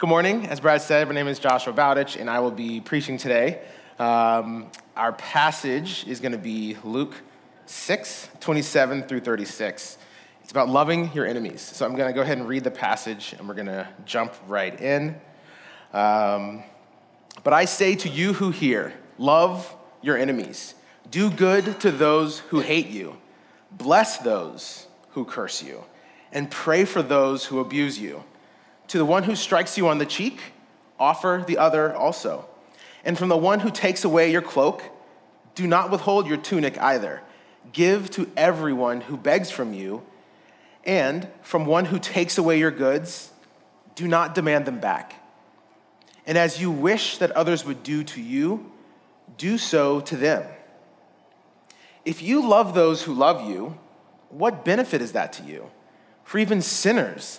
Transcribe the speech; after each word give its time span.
Good 0.00 0.08
morning. 0.08 0.46
As 0.46 0.60
Brad 0.60 0.80
said, 0.80 1.06
my 1.08 1.14
name 1.14 1.28
is 1.28 1.38
Joshua 1.38 1.74
Bowditch, 1.74 2.16
and 2.16 2.30
I 2.30 2.38
will 2.38 2.50
be 2.50 2.80
preaching 2.80 3.18
today. 3.18 3.60
Um, 3.98 4.70
our 4.96 5.12
passage 5.12 6.06
is 6.08 6.20
going 6.20 6.32
to 6.32 6.38
be 6.38 6.78
Luke 6.84 7.14
6, 7.66 8.30
27 8.40 9.02
through 9.02 9.20
36. 9.20 9.98
It's 10.42 10.50
about 10.50 10.70
loving 10.70 11.12
your 11.12 11.26
enemies. 11.26 11.60
So 11.60 11.84
I'm 11.84 11.96
going 11.96 12.08
to 12.08 12.14
go 12.14 12.22
ahead 12.22 12.38
and 12.38 12.48
read 12.48 12.64
the 12.64 12.70
passage, 12.70 13.34
and 13.38 13.46
we're 13.46 13.52
going 13.52 13.66
to 13.66 13.86
jump 14.06 14.32
right 14.48 14.80
in. 14.80 15.20
Um, 15.92 16.62
but 17.44 17.52
I 17.52 17.66
say 17.66 17.94
to 17.96 18.08
you 18.08 18.32
who 18.32 18.52
hear, 18.52 18.94
love 19.18 19.76
your 20.00 20.16
enemies, 20.16 20.76
do 21.10 21.30
good 21.30 21.78
to 21.80 21.90
those 21.90 22.38
who 22.38 22.60
hate 22.60 22.88
you, 22.88 23.18
bless 23.70 24.16
those 24.16 24.86
who 25.10 25.26
curse 25.26 25.62
you, 25.62 25.84
and 26.32 26.50
pray 26.50 26.86
for 26.86 27.02
those 27.02 27.44
who 27.44 27.60
abuse 27.60 27.98
you. 27.98 28.24
To 28.90 28.98
the 28.98 29.04
one 29.04 29.22
who 29.22 29.36
strikes 29.36 29.78
you 29.78 29.86
on 29.86 29.98
the 29.98 30.04
cheek, 30.04 30.40
offer 30.98 31.44
the 31.46 31.58
other 31.58 31.94
also. 31.94 32.48
And 33.04 33.16
from 33.16 33.28
the 33.28 33.36
one 33.36 33.60
who 33.60 33.70
takes 33.70 34.02
away 34.02 34.32
your 34.32 34.42
cloak, 34.42 34.82
do 35.54 35.68
not 35.68 35.92
withhold 35.92 36.26
your 36.26 36.38
tunic 36.38 36.76
either. 36.76 37.22
Give 37.72 38.10
to 38.10 38.28
everyone 38.36 39.02
who 39.02 39.16
begs 39.16 39.48
from 39.48 39.74
you, 39.74 40.02
and 40.84 41.28
from 41.40 41.66
one 41.66 41.84
who 41.84 42.00
takes 42.00 42.36
away 42.36 42.58
your 42.58 42.72
goods, 42.72 43.30
do 43.94 44.08
not 44.08 44.34
demand 44.34 44.66
them 44.66 44.80
back. 44.80 45.14
And 46.26 46.36
as 46.36 46.60
you 46.60 46.72
wish 46.72 47.18
that 47.18 47.30
others 47.30 47.64
would 47.64 47.84
do 47.84 48.02
to 48.02 48.20
you, 48.20 48.72
do 49.38 49.56
so 49.56 50.00
to 50.00 50.16
them. 50.16 50.42
If 52.04 52.22
you 52.22 52.44
love 52.44 52.74
those 52.74 53.04
who 53.04 53.14
love 53.14 53.48
you, 53.48 53.78
what 54.30 54.64
benefit 54.64 55.00
is 55.00 55.12
that 55.12 55.32
to 55.34 55.44
you? 55.44 55.70
For 56.24 56.38
even 56.38 56.60
sinners 56.60 57.38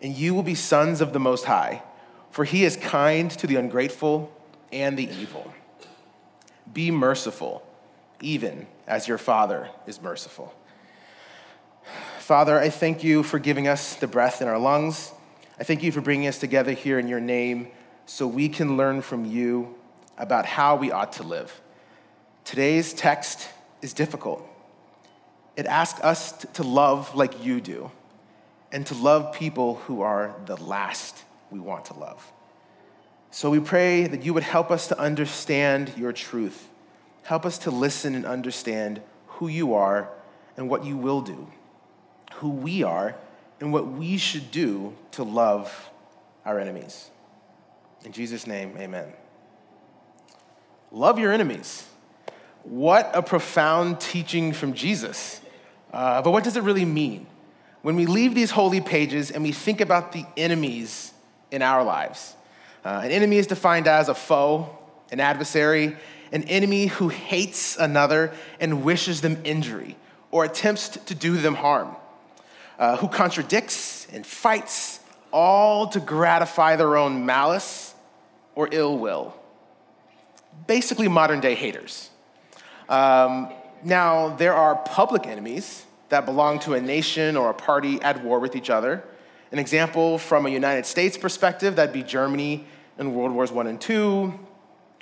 and 0.00 0.16
you 0.16 0.34
will 0.34 0.42
be 0.42 0.54
sons 0.54 1.00
of 1.00 1.12
the 1.12 1.20
Most 1.20 1.44
High, 1.44 1.82
for 2.30 2.44
he 2.44 2.64
is 2.64 2.76
kind 2.76 3.30
to 3.32 3.46
the 3.46 3.56
ungrateful 3.56 4.32
and 4.72 4.96
the 4.96 5.08
evil. 5.10 5.52
Be 6.72 6.90
merciful, 6.90 7.66
even 8.20 8.66
as 8.86 9.08
your 9.08 9.18
Father 9.18 9.68
is 9.86 10.00
merciful. 10.00 10.54
Father, 12.18 12.58
I 12.58 12.68
thank 12.68 13.02
you 13.02 13.22
for 13.22 13.38
giving 13.38 13.66
us 13.66 13.94
the 13.94 14.06
breath 14.06 14.42
in 14.42 14.48
our 14.48 14.58
lungs. 14.58 15.12
I 15.58 15.64
thank 15.64 15.82
you 15.82 15.90
for 15.90 16.00
bringing 16.00 16.28
us 16.28 16.38
together 16.38 16.72
here 16.72 16.98
in 16.98 17.08
your 17.08 17.20
name 17.20 17.68
so 18.06 18.26
we 18.26 18.48
can 18.48 18.76
learn 18.76 19.02
from 19.02 19.24
you 19.24 19.74
about 20.18 20.44
how 20.46 20.76
we 20.76 20.92
ought 20.92 21.12
to 21.14 21.22
live. 21.22 21.60
Today's 22.44 22.92
text 22.92 23.48
is 23.82 23.92
difficult. 23.92 24.46
It 25.56 25.66
asks 25.66 26.00
us 26.00 26.32
to 26.32 26.62
love 26.62 27.14
like 27.14 27.44
you 27.44 27.60
do 27.60 27.90
and 28.72 28.86
to 28.86 28.94
love 28.94 29.32
people 29.32 29.76
who 29.86 30.02
are 30.02 30.34
the 30.46 30.56
last 30.56 31.24
we 31.50 31.58
want 31.58 31.86
to 31.86 31.94
love. 31.94 32.32
So 33.30 33.50
we 33.50 33.60
pray 33.60 34.06
that 34.06 34.24
you 34.24 34.34
would 34.34 34.42
help 34.42 34.70
us 34.70 34.88
to 34.88 34.98
understand 34.98 35.92
your 35.96 36.12
truth. 36.12 36.68
Help 37.22 37.44
us 37.44 37.58
to 37.58 37.70
listen 37.70 38.14
and 38.14 38.24
understand 38.24 39.00
who 39.26 39.48
you 39.48 39.74
are 39.74 40.08
and 40.56 40.68
what 40.68 40.84
you 40.84 40.96
will 40.96 41.20
do, 41.20 41.46
who 42.34 42.50
we 42.50 42.82
are 42.82 43.14
and 43.60 43.72
what 43.72 43.86
we 43.86 44.16
should 44.16 44.50
do 44.50 44.94
to 45.12 45.22
love 45.22 45.90
our 46.44 46.58
enemies. 46.58 47.10
In 48.04 48.12
Jesus' 48.12 48.46
name, 48.46 48.74
amen. 48.78 49.12
Love 50.90 51.18
your 51.18 51.32
enemies. 51.32 51.86
What 52.62 53.10
a 53.14 53.22
profound 53.22 54.00
teaching 54.00 54.52
from 54.52 54.72
Jesus. 54.72 55.40
Uh, 55.92 56.22
but 56.22 56.30
what 56.30 56.44
does 56.44 56.56
it 56.56 56.62
really 56.62 56.84
mean? 56.84 57.26
When 57.88 57.96
we 57.96 58.04
leave 58.04 58.34
these 58.34 58.50
holy 58.50 58.82
pages 58.82 59.30
and 59.30 59.42
we 59.42 59.50
think 59.50 59.80
about 59.80 60.12
the 60.12 60.26
enemies 60.36 61.10
in 61.50 61.62
our 61.62 61.82
lives, 61.82 62.36
uh, 62.84 63.00
an 63.02 63.10
enemy 63.10 63.38
is 63.38 63.46
defined 63.46 63.88
as 63.88 64.10
a 64.10 64.14
foe, 64.14 64.78
an 65.10 65.20
adversary, 65.20 65.96
an 66.30 66.42
enemy 66.44 66.88
who 66.88 67.08
hates 67.08 67.78
another 67.78 68.34
and 68.60 68.84
wishes 68.84 69.22
them 69.22 69.40
injury 69.42 69.96
or 70.30 70.44
attempts 70.44 70.90
to 70.90 71.14
do 71.14 71.38
them 71.38 71.54
harm, 71.54 71.96
uh, 72.78 72.98
who 72.98 73.08
contradicts 73.08 74.06
and 74.12 74.26
fights, 74.26 75.00
all 75.32 75.86
to 75.86 75.98
gratify 75.98 76.76
their 76.76 76.94
own 76.94 77.24
malice 77.24 77.94
or 78.54 78.68
ill 78.70 78.98
will. 78.98 79.34
Basically, 80.66 81.08
modern 81.08 81.40
day 81.40 81.54
haters. 81.54 82.10
Um, 82.86 83.50
now, 83.82 84.36
there 84.36 84.52
are 84.52 84.76
public 84.76 85.26
enemies 85.26 85.86
that 86.08 86.24
belong 86.24 86.58
to 86.60 86.74
a 86.74 86.80
nation 86.80 87.36
or 87.36 87.50
a 87.50 87.54
party 87.54 88.00
at 88.02 88.22
war 88.24 88.38
with 88.38 88.56
each 88.56 88.70
other. 88.70 89.04
An 89.52 89.58
example 89.58 90.18
from 90.18 90.46
a 90.46 90.48
United 90.48 90.86
States 90.86 91.16
perspective, 91.16 91.76
that'd 91.76 91.92
be 91.92 92.02
Germany 92.02 92.64
in 92.98 93.14
World 93.14 93.32
Wars 93.32 93.50
I 93.52 93.60
and 93.60 93.90
II, 93.90 94.32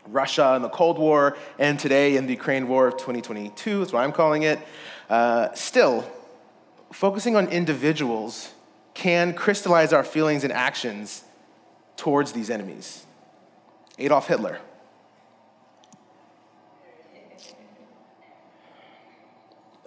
Russia 0.07 0.55
in 0.57 0.63
the 0.63 0.69
Cold 0.69 0.99
War, 0.99 1.37
and 1.59 1.79
today 1.79 2.17
in 2.17 2.27
the 2.27 2.33
Ukraine 2.33 2.69
War 2.69 2.87
of 2.87 2.95
2022, 2.95 3.81
that's 3.81 3.93
what 3.93 4.05
I'm 4.05 4.13
calling 4.13 4.43
it. 4.43 4.61
Uh, 5.09 5.53
still, 5.55 6.09
focusing 6.93 7.37
on 7.37 7.49
individuals 7.49 8.53
can 8.95 9.35
crystallize 9.35 9.93
our 9.93 10.05
feelings 10.05 10.45
and 10.45 10.53
actions 10.53 11.25
towards 11.97 12.33
these 12.33 12.51
enemies. 12.51 13.05
Adolf 13.99 14.29
Hitler. 14.29 14.59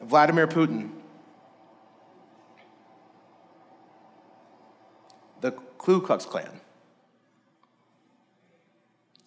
Vladimir 0.01 0.47
Putin. 0.47 0.98
The 5.41 5.51
Ku 5.77 6.01
Klux 6.01 6.25
Klan. 6.25 6.61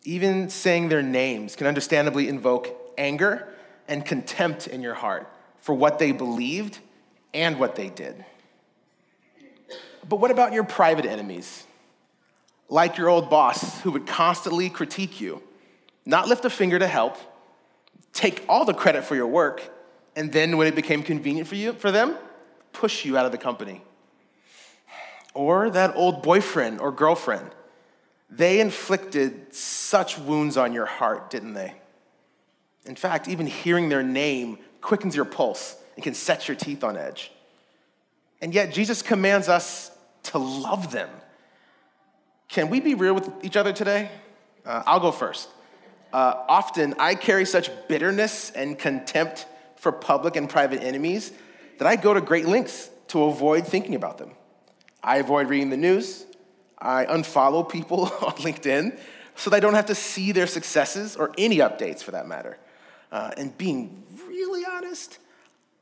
Even 0.05 0.51
saying 0.51 0.89
their 0.89 1.03
names 1.03 1.55
can 1.57 1.67
understandably 1.67 2.29
invoke 2.29 2.69
anger 2.99 3.49
and 3.89 4.05
contempt 4.05 4.67
in 4.67 4.83
your 4.83 4.95
heart 4.95 5.29
for 5.59 5.75
what 5.75 5.99
they 5.99 6.13
believed 6.13 6.79
and 7.33 7.59
what 7.59 7.77
they 7.77 7.89
did. 7.89 8.25
But 10.09 10.17
what 10.17 10.31
about 10.31 10.53
your 10.53 10.65
private 10.65 11.07
enemies? 11.07 11.65
Like 12.69 12.97
your 12.97 13.09
old 13.09 13.31
boss 13.31 13.81
who 13.83 13.93
would 13.93 14.07
constantly 14.07 14.69
critique 14.71 15.21
you, 15.21 15.43
not 16.05 16.27
lift 16.27 16.45
a 16.45 16.51
finger 16.51 16.79
to 16.79 16.87
help, 16.87 17.17
take 18.13 18.45
all 18.49 18.65
the 18.65 18.75
credit 18.75 19.05
for 19.05 19.15
your 19.15 19.27
work, 19.27 19.63
and 20.17 20.33
then 20.33 20.57
when 20.57 20.67
it 20.67 20.75
became 20.75 21.03
convenient 21.03 21.49
for 21.49 21.55
you 21.55 21.73
for 21.75 21.91
them, 21.91 22.17
push 22.73 23.05
you 23.05 23.17
out 23.17 23.27
of 23.27 23.33
the 23.33 23.39
company. 23.39 23.83
Or 25.35 25.71
that 25.71 25.97
old 25.97 26.23
boyfriend 26.23 26.81
or 26.81 26.93
girlfriend 26.93 27.51
they 28.35 28.61
inflicted 28.61 29.55
such 29.55 30.19
wounds 30.19 30.57
on 30.57 30.73
your 30.73 30.87
heart, 30.87 31.29
didn't 31.29 31.53
they? 31.53 31.75
In 32.87 32.97
fact, 32.97 33.29
even 33.29 33.47
hearing 33.47 33.91
their 33.91 34.03
name 34.03 34.59
quickens 34.81 35.15
your 35.15 35.27
pulse 35.27 35.77
and 35.95 36.03
can 36.03 36.15
set 36.15 36.49
your 36.49 36.57
teeth 36.57 36.83
on 36.83 36.97
edge. 36.97 37.31
And 38.41 38.55
yet, 38.55 38.73
Jesus 38.73 39.03
commands 39.03 39.49
us 39.49 39.91
to 40.25 40.39
love 40.39 40.91
them. 40.91 41.11
Can 42.49 42.71
we 42.71 42.81
be 42.81 42.95
real 42.95 43.15
with 43.15 43.31
each 43.43 43.57
other 43.57 43.73
today? 43.73 44.11
Uh, 44.65 44.83
I'll 44.87 45.01
go 45.01 45.13
first. 45.13 45.49
Uh, 46.13 46.35
often, 46.49 46.95
I 46.99 47.15
carry 47.15 47.45
such 47.45 47.71
bitterness 47.87 48.51
and 48.51 48.79
contempt 48.79 49.47
for 49.77 49.93
public 49.93 50.37
and 50.37 50.49
private 50.49 50.83
enemies 50.83 51.33
that 51.79 51.87
I 51.87 51.97
go 51.97 52.15
to 52.15 52.21
great 52.21 52.47
lengths 52.47 52.91
to 53.09 53.25
avoid 53.25 53.67
thinking 53.67 53.95
about 53.95 54.19
them. 54.19 54.33
I 55.03 55.17
avoid 55.17 55.49
reading 55.49 55.71
the 55.71 55.77
news. 55.77 56.27
I 56.79 57.05
unfollow 57.07 57.69
people 57.69 58.05
on 58.23 58.35
LinkedIn 58.37 58.99
so 59.37 59.51
that 59.51 59.57
I 59.57 59.61
don't 59.61 59.75
have 59.75 59.87
to 59.87 59.95
see 59.95 60.33
their 60.33 60.47
successes 60.47 61.17
or 61.17 61.33
any 61.39 61.59
updates 61.59 62.03
for 62.03 62.13
that 62.13 62.27
matter. 62.27 62.59
Uh, 63.11 63.31
and 63.37 63.57
being 63.59 64.05
really 64.27 64.65
honest, 64.65 65.19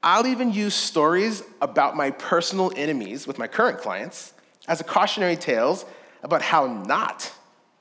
I'll 0.02 0.26
even 0.26 0.52
use 0.52 0.74
stories 0.74 1.42
about 1.60 1.96
my 1.96 2.10
personal 2.10 2.72
enemies 2.76 3.26
with 3.26 3.38
my 3.38 3.46
current 3.46 3.78
clients 3.78 4.32
as 4.66 4.80
a 4.80 4.84
cautionary 4.84 5.36
tales 5.36 5.84
about 6.22 6.42
how 6.42 6.66
not 6.66 7.32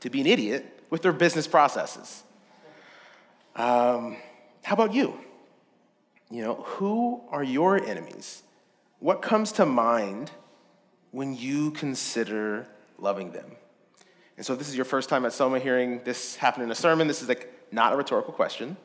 to 0.02 0.10
be 0.10 0.22
an 0.22 0.28
idiot 0.28 0.84
with 0.90 1.02
their 1.02 1.14
business 1.14 1.48
processes. 1.48 2.24
Um, 3.56 4.18
how 4.64 4.74
about 4.74 4.94
you? 4.94 5.20
You 6.30 6.44
know, 6.44 6.56
who 6.56 7.22
are 7.30 7.44
your 7.44 7.84
enemies? 7.84 8.44
What 9.00 9.22
comes 9.22 9.52
to 9.54 9.66
mind 9.66 10.32
when 11.12 11.36
you 11.36 11.72
consider 11.72 12.68
loving 12.98 13.32
them. 13.32 13.52
And 14.38 14.46
so, 14.46 14.54
if 14.54 14.60
this 14.60 14.70
is 14.70 14.76
your 14.76 14.86
first 14.86 15.10
time 15.10 15.26
at 15.26 15.34
Soma 15.34 15.60
hearing 15.60 16.02
this 16.04 16.36
happen 16.36 16.64
in 16.64 16.72
a 16.72 16.76
sermon, 16.76 17.08
this 17.08 17.22
is 17.22 17.28
like 17.28 17.54
not 17.72 17.94
a 17.94 17.98
rhetorical 17.98 18.34
question. 18.34 18.78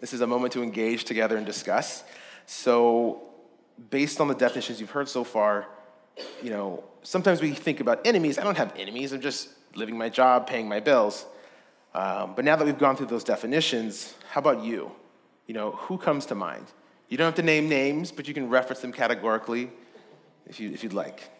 This 0.00 0.12
is 0.12 0.20
a 0.20 0.26
moment 0.26 0.52
to 0.54 0.62
engage 0.62 1.04
together 1.04 1.36
and 1.36 1.44
discuss. 1.44 2.02
So, 2.46 3.22
based 3.90 4.20
on 4.20 4.28
the 4.28 4.34
definitions 4.34 4.80
you've 4.80 4.90
heard 4.90 5.08
so 5.08 5.24
far, 5.24 5.66
you 6.42 6.50
know, 6.50 6.84
sometimes 7.02 7.40
we 7.40 7.52
think 7.52 7.80
about 7.80 8.06
enemies. 8.06 8.38
I 8.38 8.44
don't 8.44 8.56
have 8.56 8.74
enemies. 8.76 9.12
I'm 9.12 9.20
just 9.20 9.48
living 9.74 9.96
my 9.96 10.08
job, 10.08 10.46
paying 10.46 10.68
my 10.68 10.80
bills. 10.80 11.26
Um, 11.94 12.34
but 12.34 12.44
now 12.44 12.56
that 12.56 12.64
we've 12.64 12.78
gone 12.78 12.96
through 12.96 13.06
those 13.06 13.24
definitions, 13.24 14.14
how 14.30 14.40
about 14.40 14.64
you? 14.64 14.92
You 15.46 15.54
know, 15.54 15.72
who 15.72 15.98
comes 15.98 16.26
to 16.26 16.34
mind? 16.34 16.66
You 17.08 17.18
don't 17.18 17.26
have 17.26 17.34
to 17.34 17.42
name 17.42 17.68
names, 17.68 18.10
but 18.10 18.26
you 18.26 18.32
can 18.32 18.48
reference 18.48 18.80
them 18.80 18.92
categorically 18.92 19.70
if, 20.46 20.58
you, 20.58 20.70
if 20.70 20.82
you'd 20.82 20.94
like. 20.94 21.30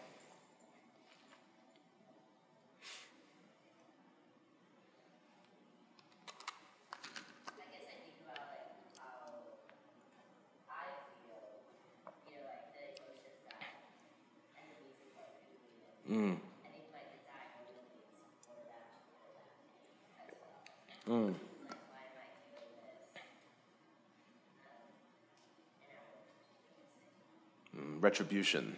Mm. 16.13 16.37
Mm. 21.09 21.33
Mm, 27.75 28.01
retribution, 28.01 28.75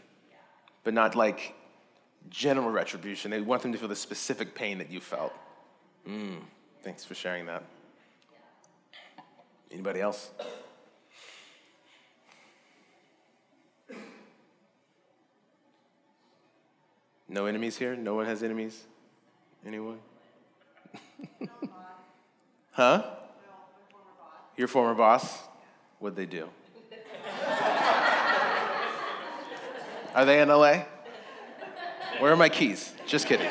but 0.85 0.93
not 0.93 1.15
like 1.15 1.53
general 2.29 2.69
retribution. 2.69 3.31
They 3.31 3.41
want 3.41 3.61
them 3.63 3.73
to 3.73 3.77
feel 3.77 3.89
the 3.89 3.95
specific 3.95 4.55
pain 4.55 4.77
that 4.77 4.89
you 4.89 5.01
felt. 5.01 5.33
Mm. 6.07 6.37
Thanks 6.83 7.03
for 7.03 7.15
sharing 7.15 7.45
that. 7.47 7.63
Anybody 9.71 9.99
else? 9.99 10.31
No 17.35 17.47
enemies 17.47 17.75
here? 17.75 17.97
No 17.97 18.15
one 18.15 18.25
has 18.27 18.43
enemies? 18.43 18.81
Anyone? 19.67 19.99
huh? 22.71 23.03
Your 24.55 24.69
former 24.69 24.95
boss? 24.95 25.41
What'd 25.99 26.15
they 26.15 26.27
do? 26.27 26.47
Are 30.15 30.23
they 30.23 30.39
in 30.39 30.47
LA? 30.47 30.83
Where 32.19 32.31
are 32.31 32.37
my 32.37 32.47
keys? 32.47 32.93
Just 33.05 33.27
kidding. 33.27 33.49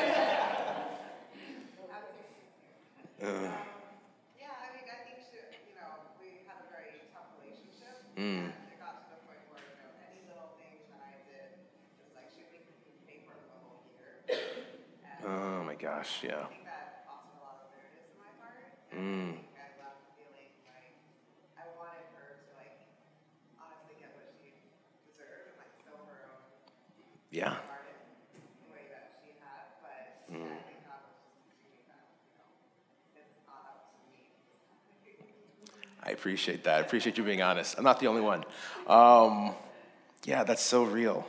Yeah. 16.23 16.45
Mm. 18.95 19.35
Yeah. 27.31 27.55
Mm. 30.31 30.37
I 36.03 36.11
appreciate 36.11 36.63
that. 36.63 36.75
I 36.75 36.79
appreciate 36.79 37.17
you 37.17 37.23
being 37.23 37.41
honest. 37.41 37.75
I'm 37.77 37.83
not 37.83 37.99
the 37.99 38.07
only 38.07 38.21
one. 38.21 38.43
Um, 38.87 39.55
yeah, 40.23 40.43
that's 40.43 40.61
so 40.61 40.83
real. 40.83 41.25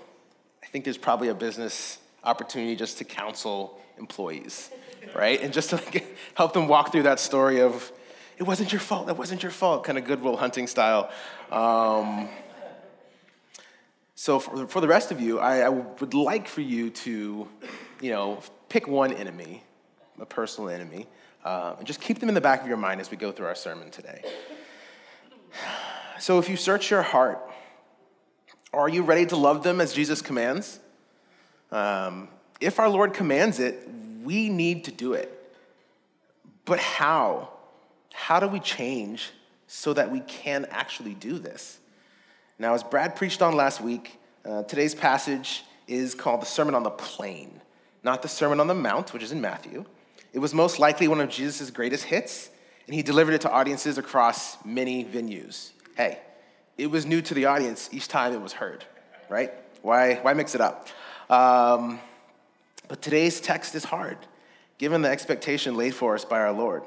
I 0.62 0.67
think 0.67 0.85
there's 0.85 0.99
probably 0.99 1.29
a 1.29 1.35
business 1.35 1.99
opportunity 2.23 2.77
just 2.77 2.99
to 2.99 3.05
counsel 3.05 3.81
employees, 3.98 4.70
right? 5.14 5.40
And 5.40 5.52
just 5.52 5.70
to 5.70 5.76
like 5.76 6.16
help 6.34 6.52
them 6.52 6.69
walk 6.69 6.93
through 6.93 7.04
that 7.04 7.20
story 7.20 7.60
of, 7.60 7.93
it 8.38 8.43
wasn't 8.43 8.72
your 8.72 8.81
fault, 8.81 9.06
that 9.06 9.16
wasn't 9.16 9.43
your 9.43 9.52
fault, 9.52 9.84
kind 9.84 9.98
of 9.98 10.04
Goodwill 10.04 10.37
Hunting 10.37 10.66
style. 10.66 11.10
Um, 11.50 12.28
so 14.14 14.38
for, 14.38 14.66
for, 14.66 14.81
the 14.81 14.88
rest 14.88 15.10
of 15.10 15.20
you, 15.20 15.38
I, 15.38 15.60
I, 15.60 15.69
would 15.69 16.14
like 16.14 16.48
for 16.48 16.62
you 16.62 16.90
to, 16.90 17.48
you 18.00 18.10
know, 18.10 18.40
pick 18.69 18.88
one 18.88 19.12
enemy, 19.12 19.62
a 20.19 20.26
personal 20.26 20.70
enemy, 20.70 21.06
uh, 21.44 21.76
and 21.78 21.87
just 21.87 22.00
keep 22.00 22.19
them 22.19 22.28
in 22.28 22.34
the 22.34 22.40
back 22.40 22.62
of 22.62 22.66
your 22.66 22.76
mind 22.76 23.00
as 23.00 23.10
we 23.10 23.16
go 23.16 23.31
through 23.31 23.46
our 23.46 23.54
sermon 23.54 23.90
today. 23.90 24.22
So 26.19 26.38
if 26.38 26.48
you 26.48 26.56
search 26.56 26.90
your 26.90 27.02
heart, 27.02 27.38
are 28.72 28.88
you 28.88 29.02
ready 29.02 29.26
to 29.26 29.37
love 29.37 29.62
them 29.62 29.81
as 29.81 29.93
Jesus 29.93 30.22
commands? 30.22 30.81
Um, 31.70 32.28
if 32.61 32.79
our 32.79 32.88
Lord 32.88 33.12
commands 33.12 33.58
it, 33.58 33.88
we 34.23 34.49
need 34.49 34.85
to 34.85 34.93
do 34.93 35.12
it. 35.12 35.32
But 36.64 36.79
how? 36.79 37.50
How 38.12 38.41
do 38.41 38.49
we 38.49 38.61
change 38.61 39.31
so 39.67 39.93
that 39.93 40.11
we 40.11 40.20
can 40.20 40.67
actually 40.70 41.14
do 41.14 41.38
this? 41.38 41.79
Now, 42.58 42.75
as 42.75 42.82
Brad 42.82 43.17
preached 43.17 43.43
on 43.43 43.55
last 43.55 43.81
week, 43.81 44.19
uh, 44.44 44.62
today's 44.62 44.94
passage 44.94 45.64
is 45.87 46.14
called 46.14 46.41
the 46.41 46.47
Sermon 46.47 46.75
on 46.75 46.82
the 46.82 46.91
Plain, 46.91 47.61
not 48.03 48.23
the 48.23 48.29
Sermon 48.29 48.61
on 48.61 48.67
the 48.67 48.75
Mount, 48.75 49.12
which 49.12 49.23
is 49.23 49.32
in 49.32 49.41
Matthew. 49.41 49.85
It 50.32 50.38
was 50.38 50.55
most 50.55 50.79
likely 50.79 51.08
one 51.08 51.20
of 51.20 51.29
Jesus' 51.29 51.70
greatest 51.70 52.05
hits, 52.05 52.50
and 52.87 52.94
he 52.94 53.03
delivered 53.03 53.35
it 53.35 53.43
to 53.43 53.50
audiences 53.50 53.99
across 53.99 54.64
many 54.64 55.05
venues. 55.05 55.70
Hey, 55.97 56.19
it 56.79 56.88
was 56.88 57.06
new 57.06 57.23
to 57.23 57.35
the 57.35 57.47
audience 57.47 57.88
each 57.93 58.08
time 58.08 58.32
it 58.32 58.41
was 58.41 58.53
heard, 58.53 58.85
right? 59.29 59.53
Why, 59.82 60.14
why 60.17 60.35
mix 60.35 60.55
it 60.55 60.61
up? 60.61 60.88
Um, 61.29 62.00
but 62.88 63.03
today's 63.03 63.41
text 63.41 63.75
is 63.75 63.85
hard, 63.85 64.19
given 64.79 65.03
the 65.03 65.09
expectation 65.09 65.77
laid 65.77 65.94
for 65.94 66.15
us 66.15 66.25
by 66.25 66.41
our 66.41 66.53
Lord. 66.53 66.83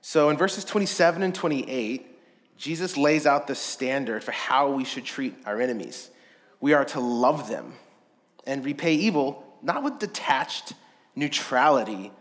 So 0.00 0.28
in 0.30 0.36
verses 0.36 0.64
27 0.64 1.22
and 1.22 1.34
28, 1.34 2.06
Jesus 2.56 2.96
lays 2.96 3.26
out 3.26 3.46
the 3.46 3.54
standard 3.54 4.22
for 4.22 4.32
how 4.32 4.70
we 4.70 4.84
should 4.84 5.04
treat 5.04 5.34
our 5.46 5.60
enemies. 5.60 6.10
We 6.60 6.72
are 6.72 6.84
to 6.86 7.00
love 7.00 7.48
them 7.48 7.74
and 8.46 8.64
repay 8.64 8.94
evil, 8.94 9.44
not 9.62 9.82
with 9.82 9.98
detached 9.98 10.74
neutrality, 11.16 12.12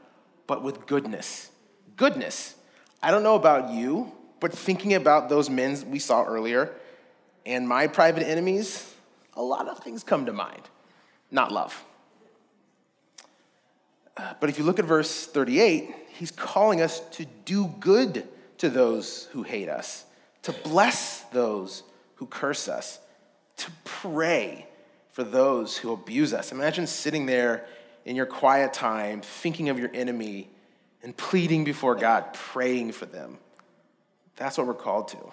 but 0.47 0.63
with 0.63 0.85
goodness. 0.85 1.51
Goodness. 1.97 2.55
I 3.01 3.11
don't 3.11 3.23
know 3.23 3.35
about 3.35 3.71
you, 3.71 4.11
but 4.39 4.53
thinking 4.53 4.93
about 4.93 5.29
those 5.29 5.49
men 5.49 5.77
we 5.89 5.99
saw 5.99 6.23
earlier 6.23 6.73
and 7.45 7.67
my 7.67 7.87
private 7.87 8.23
enemies, 8.23 8.93
a 9.35 9.41
lot 9.41 9.67
of 9.67 9.79
things 9.79 10.03
come 10.03 10.25
to 10.25 10.33
mind, 10.33 10.61
not 11.31 11.51
love. 11.51 11.83
But 14.15 14.49
if 14.49 14.57
you 14.57 14.63
look 14.63 14.79
at 14.79 14.85
verse 14.85 15.25
38, 15.25 15.93
he's 16.09 16.31
calling 16.31 16.81
us 16.81 16.99
to 17.11 17.25
do 17.45 17.73
good 17.79 18.27
to 18.59 18.69
those 18.69 19.25
who 19.31 19.43
hate 19.43 19.69
us, 19.69 20.05
to 20.43 20.51
bless 20.51 21.21
those 21.31 21.83
who 22.15 22.25
curse 22.25 22.67
us, 22.67 22.99
to 23.57 23.71
pray 23.83 24.67
for 25.11 25.23
those 25.23 25.77
who 25.77 25.91
abuse 25.93 26.33
us. 26.33 26.51
Imagine 26.51 26.87
sitting 26.87 27.25
there 27.25 27.65
in 28.05 28.15
your 28.15 28.25
quiet 28.25 28.73
time, 28.73 29.21
thinking 29.21 29.69
of 29.69 29.79
your 29.79 29.89
enemy 29.93 30.49
and 31.01 31.15
pleading 31.15 31.63
before 31.63 31.95
God, 31.95 32.33
praying 32.33 32.91
for 32.93 33.05
them. 33.05 33.37
That's 34.35 34.57
what 34.57 34.67
we're 34.67 34.73
called 34.73 35.09
to. 35.09 35.31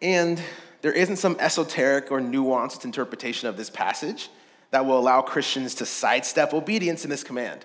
And 0.00 0.40
there 0.82 0.92
isn't 0.92 1.16
some 1.16 1.36
esoteric 1.40 2.10
or 2.10 2.20
nuanced 2.20 2.84
interpretation 2.84 3.48
of 3.48 3.56
this 3.56 3.70
passage 3.70 4.28
that 4.70 4.84
will 4.86 4.98
allow 4.98 5.22
Christians 5.22 5.74
to 5.76 5.86
sidestep 5.86 6.52
obedience 6.52 7.04
in 7.04 7.10
this 7.10 7.24
command. 7.24 7.64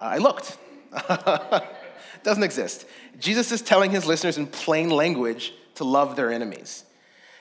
Uh, 0.00 0.04
I 0.04 0.18
looked. 0.18 0.56
Doesn't 2.22 2.42
exist. 2.42 2.86
Jesus 3.18 3.52
is 3.52 3.62
telling 3.62 3.90
his 3.90 4.06
listeners 4.06 4.38
in 4.38 4.46
plain 4.46 4.90
language 4.90 5.52
to 5.76 5.84
love 5.84 6.16
their 6.16 6.32
enemies. 6.32 6.84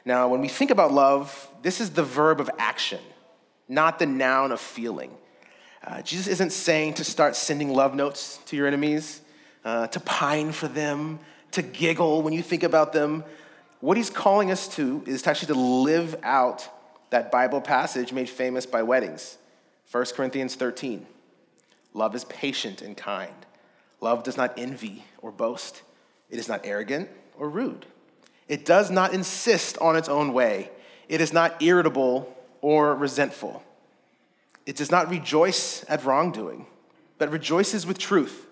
Now, 0.06 0.28
when 0.28 0.42
we 0.42 0.48
think 0.48 0.72
about 0.72 0.94
love, 0.94 1.50
this 1.62 1.82
is 1.82 1.92
the 1.92 2.04
verb 2.04 2.40
of 2.40 2.50
action, 2.58 3.00
not 3.68 4.00
the 4.00 4.06
noun 4.06 4.52
of 4.52 4.60
feeling. 4.60 5.12
Uh, 5.86 6.02
Jesus 6.02 6.28
isn't 6.28 6.52
saying 6.52 6.96
to 6.96 7.04
start 7.04 7.36
sending 7.36 7.74
love 7.74 7.96
notes 7.96 8.40
to 8.48 8.56
your 8.56 8.68
enemies, 8.68 9.22
uh, 9.64 9.88
to 9.88 10.00
pine 10.00 10.52
for 10.52 10.68
them, 10.68 11.20
to 11.52 11.62
giggle 11.62 12.22
when 12.22 12.34
you 12.34 12.42
think 12.42 12.64
about 12.64 12.94
them. 12.94 13.24
What 13.80 13.98
he's 13.98 14.10
calling 14.10 14.52
us 14.52 14.68
to 14.76 15.04
is 15.06 15.22
to 15.24 15.30
actually 15.30 15.54
to 15.54 15.60
live 15.60 16.16
out 16.24 16.70
that 17.10 17.32
Bible 17.32 17.62
passage 17.62 18.14
made 18.14 18.30
famous 18.30 18.66
by 18.66 18.84
weddings 18.84 19.38
1 19.92 20.06
Corinthians 20.16 20.56
13. 20.56 21.06
Love 21.94 22.16
is 22.16 22.24
patient 22.26 22.82
and 22.82 22.96
kind. 22.96 23.34
Love 24.02 24.24
does 24.24 24.38
not 24.38 24.54
envy 24.58 25.04
or 25.22 25.32
boast. 25.32 25.82
It 26.30 26.38
is 26.38 26.48
not 26.48 26.62
arrogant 26.64 27.10
or 27.38 27.50
rude. 27.50 27.86
It 28.48 28.66
does 28.66 28.92
not 28.92 29.14
insist 29.14 29.78
on 29.80 29.96
its 29.96 30.08
own 30.08 30.34
way. 30.34 30.70
It 31.08 31.22
is 31.22 31.34
not 31.34 31.62
irritable 31.62 32.36
or 32.62 32.96
resentful. 32.96 33.64
It 34.66 34.76
does 34.76 34.92
not 34.92 35.10
rejoice 35.10 35.84
at 35.90 36.06
wrongdoing, 36.06 36.68
but 37.18 37.32
rejoices 37.32 37.88
with 37.88 37.98
truth. 37.98 38.46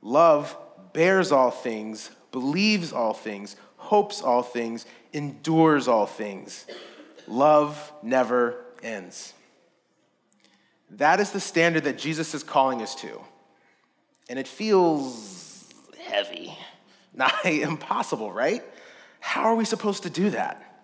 Love 0.00 0.56
bears 0.92 1.30
all 1.30 1.50
things, 1.50 2.10
believes 2.32 2.92
all 2.92 3.12
things, 3.12 3.56
hopes 3.76 4.22
all 4.22 4.42
things, 4.42 4.86
endures 5.12 5.88
all 5.88 6.06
things. 6.06 6.66
Love 7.30 7.92
never 8.02 8.56
ends. 8.82 9.32
That 10.90 11.20
is 11.20 11.30
the 11.30 11.38
standard 11.38 11.84
that 11.84 11.96
Jesus 11.96 12.34
is 12.34 12.42
calling 12.42 12.82
us 12.82 12.96
to. 12.96 13.20
And 14.28 14.36
it 14.36 14.48
feels 14.48 15.72
heavy, 16.02 16.58
nigh 17.14 17.30
impossible, 17.44 18.32
right? 18.32 18.64
How 19.20 19.44
are 19.44 19.54
we 19.54 19.64
supposed 19.64 20.02
to 20.02 20.10
do 20.10 20.30
that? 20.30 20.82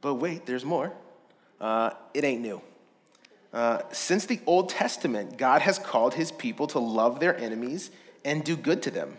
But 0.00 0.14
wait, 0.14 0.44
there's 0.44 0.64
more. 0.64 0.92
Uh, 1.60 1.90
it 2.12 2.24
ain't 2.24 2.40
new. 2.40 2.60
Uh, 3.52 3.82
since 3.92 4.26
the 4.26 4.40
Old 4.44 4.70
Testament, 4.70 5.38
God 5.38 5.62
has 5.62 5.78
called 5.78 6.14
his 6.14 6.32
people 6.32 6.66
to 6.68 6.80
love 6.80 7.20
their 7.20 7.36
enemies 7.36 7.92
and 8.24 8.42
do 8.42 8.56
good 8.56 8.82
to 8.82 8.90
them. 8.90 9.16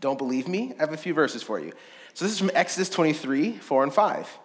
Don't 0.00 0.18
believe 0.18 0.48
me? 0.48 0.72
I 0.78 0.80
have 0.80 0.92
a 0.92 0.96
few 0.96 1.14
verses 1.14 1.44
for 1.44 1.60
you. 1.60 1.72
So 2.14 2.24
this 2.24 2.32
is 2.32 2.40
from 2.40 2.50
Exodus 2.54 2.88
23, 2.88 3.52
4 3.58 3.82
and 3.84 3.94
5. 3.94 4.38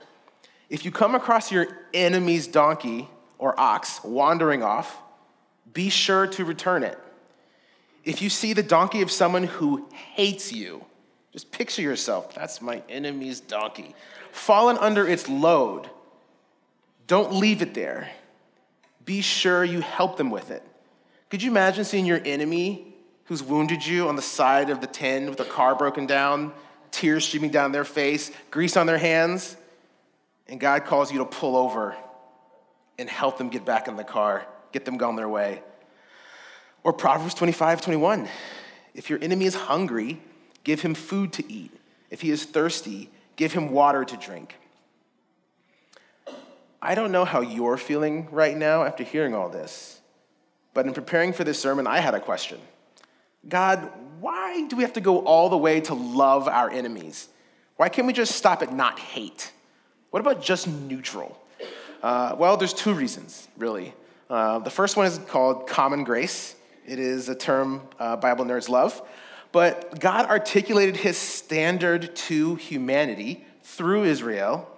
If 0.69 0.83
you 0.83 0.91
come 0.91 1.15
across 1.15 1.51
your 1.51 1.67
enemy's 1.93 2.47
donkey 2.47 3.07
or 3.37 3.57
ox 3.59 4.03
wandering 4.03 4.63
off, 4.63 4.97
be 5.73 5.89
sure 5.89 6.27
to 6.27 6.45
return 6.45 6.83
it. 6.83 6.97
If 8.03 8.21
you 8.21 8.29
see 8.29 8.53
the 8.53 8.63
donkey 8.63 9.01
of 9.01 9.11
someone 9.11 9.43
who 9.43 9.87
hates 9.91 10.51
you, 10.51 10.83
just 11.31 11.51
picture 11.51 11.81
yourself, 11.81 12.33
that's 12.33 12.61
my 12.61 12.81
enemy's 12.89 13.39
donkey, 13.39 13.93
fallen 14.31 14.77
under 14.77 15.07
its 15.07 15.29
load, 15.29 15.89
don't 17.05 17.33
leave 17.33 17.61
it 17.61 17.73
there. 17.73 18.09
Be 19.05 19.21
sure 19.21 19.63
you 19.63 19.79
help 19.81 20.17
them 20.17 20.29
with 20.29 20.51
it. 20.51 20.63
Could 21.29 21.41
you 21.41 21.49
imagine 21.51 21.85
seeing 21.85 22.05
your 22.05 22.21
enemy 22.25 22.93
who's 23.25 23.43
wounded 23.43 23.85
you 23.85 24.07
on 24.07 24.15
the 24.15 24.21
side 24.21 24.69
of 24.69 24.81
the 24.81 24.87
tin 24.87 25.29
with 25.29 25.39
a 25.39 25.45
car 25.45 25.75
broken 25.75 26.05
down, 26.05 26.53
tears 26.91 27.25
streaming 27.25 27.51
down 27.51 27.71
their 27.71 27.85
face, 27.85 28.31
grease 28.51 28.77
on 28.77 28.87
their 28.87 28.97
hands, 28.97 29.57
and 30.49 30.59
God 30.59 30.85
calls 30.85 31.11
you 31.11 31.19
to 31.19 31.25
pull 31.25 31.55
over 31.55 31.95
and 32.97 33.09
help 33.09 33.37
them 33.37 33.49
get 33.49 33.65
back 33.65 33.87
in 33.87 33.95
the 33.95 34.03
car, 34.03 34.45
get 34.71 34.85
them 34.85 34.97
going 34.97 35.15
their 35.15 35.29
way? 35.29 35.61
Or 36.83 36.93
Proverbs 36.93 37.33
25, 37.33 37.81
21. 37.81 38.27
If 38.93 39.09
your 39.09 39.19
enemy 39.21 39.45
is 39.45 39.55
hungry, 39.55 40.21
give 40.63 40.81
him 40.81 40.93
food 40.93 41.33
to 41.33 41.51
eat. 41.51 41.71
If 42.09 42.21
he 42.21 42.31
is 42.31 42.45
thirsty, 42.45 43.09
give 43.35 43.53
him 43.53 43.71
water 43.71 44.05
to 44.05 44.17
drink. 44.17 44.55
I 46.81 46.95
don't 46.95 47.11
know 47.11 47.25
how 47.25 47.41
you're 47.41 47.77
feeling 47.77 48.27
right 48.31 48.55
now 48.55 48.83
after 48.83 49.03
hearing 49.03 49.33
all 49.33 49.49
this, 49.49 49.99
but 50.73 50.85
in 50.85 50.93
preparing 50.93 51.33
for 51.33 51.43
this 51.43 51.59
sermon, 51.59 51.87
I 51.87 51.99
had 51.99 52.13
a 52.13 52.19
question. 52.19 52.59
God, 53.47 53.91
why 54.19 54.67
do 54.67 54.75
we 54.75 54.83
have 54.83 54.93
to 54.93 55.01
go 55.01 55.19
all 55.19 55.49
the 55.49 55.57
way 55.57 55.81
to 55.81 55.93
love 55.93 56.47
our 56.47 56.69
enemies? 56.69 57.27
Why 57.75 57.89
can't 57.89 58.07
we 58.07 58.13
just 58.13 58.35
stop 58.35 58.61
at 58.61 58.73
not 58.73 58.99
hate? 58.99 59.51
What 60.11 60.19
about 60.19 60.41
just 60.41 60.67
neutral? 60.67 61.39
Uh, 62.01 62.35
well, 62.37 62.57
there's 62.57 62.73
two 62.73 62.93
reasons, 62.93 63.47
really. 63.57 63.93
Uh, 64.29 64.59
the 64.59 64.69
first 64.69 64.97
one 64.97 65.05
is 65.05 65.17
called 65.27 65.67
common 65.67 66.03
grace. 66.03 66.55
It 66.85 66.99
is 66.99 67.27
a 67.29 67.35
term 67.35 67.81
uh, 67.99 68.15
Bible 68.15 68.45
nerds 68.45 68.69
love. 68.69 69.01
But 69.51 69.99
God 69.99 70.25
articulated 70.25 70.95
his 70.95 71.17
standard 71.17 72.15
to 72.15 72.55
humanity 72.55 73.45
through 73.63 74.03
Israel, 74.03 74.69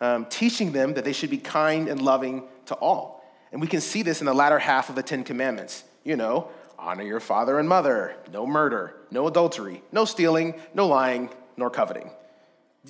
um, 0.00 0.26
teaching 0.26 0.72
them 0.72 0.94
that 0.94 1.04
they 1.04 1.12
should 1.12 1.30
be 1.30 1.38
kind 1.38 1.88
and 1.88 2.00
loving 2.00 2.44
to 2.66 2.74
all. 2.74 3.24
And 3.52 3.60
we 3.60 3.66
can 3.66 3.80
see 3.80 4.02
this 4.02 4.20
in 4.20 4.26
the 4.26 4.34
latter 4.34 4.58
half 4.58 4.88
of 4.88 4.94
the 4.96 5.02
Ten 5.02 5.24
Commandments. 5.24 5.84
You 6.04 6.16
know, 6.16 6.48
honor 6.78 7.02
your 7.02 7.20
father 7.20 7.58
and 7.58 7.68
mother, 7.68 8.16
no 8.32 8.46
murder, 8.46 8.94
no 9.10 9.26
adultery, 9.26 9.82
no 9.92 10.04
stealing, 10.04 10.54
no 10.74 10.86
lying, 10.86 11.30
nor 11.56 11.70
coveting. 11.70 12.10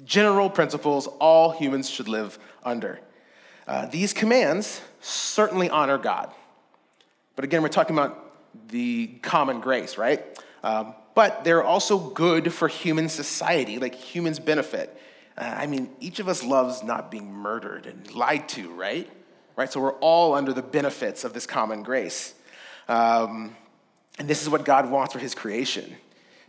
General 0.05 0.51
principles 0.51 1.07
all 1.07 1.51
humans 1.51 1.89
should 1.89 2.09
live 2.09 2.39
under. 2.65 3.01
Uh, 3.67 3.87
these 3.87 4.13
commands 4.13 4.81
certainly 5.01 5.69
honor 5.71 5.99
God. 5.99 6.33
But 7.35 7.45
again, 7.45 7.63
we're 7.63 7.69
talking 7.69 7.97
about 7.97 8.23
the 8.69 9.09
common 9.23 9.61
grace, 9.61 9.99
right? 9.99 10.25
Um, 10.63 10.95
but 11.15 11.45
they're 11.45 11.65
also 11.65 11.99
good 11.99 12.53
for 12.53 12.69
human 12.69 13.09
society, 13.09 13.79
like 13.79 13.95
humans 13.95 14.39
benefit. 14.39 15.01
Uh, 15.37 15.55
I 15.57 15.67
mean, 15.67 15.91
each 16.01 16.19
of 16.19 16.29
us 16.29 16.43
loves 16.43 16.83
not 16.83 17.11
being 17.11 17.33
murdered 17.33 17.87
and 17.87 18.13
lied 18.15 18.49
to, 18.51 18.71
right? 18.73 19.11
Right? 19.57 19.73
So 19.73 19.81
we're 19.81 19.95
all 19.95 20.35
under 20.35 20.53
the 20.53 20.63
benefits 20.63 21.25
of 21.25 21.33
this 21.33 21.47
common 21.47 21.83
grace. 21.83 22.35
Um, 22.89 23.57
and 24.19 24.29
this 24.29 24.43
is 24.43 24.49
what 24.49 24.65
God 24.65 24.91
wants 24.91 25.13
for 25.13 25.19
his 25.19 25.35
creation. 25.35 25.97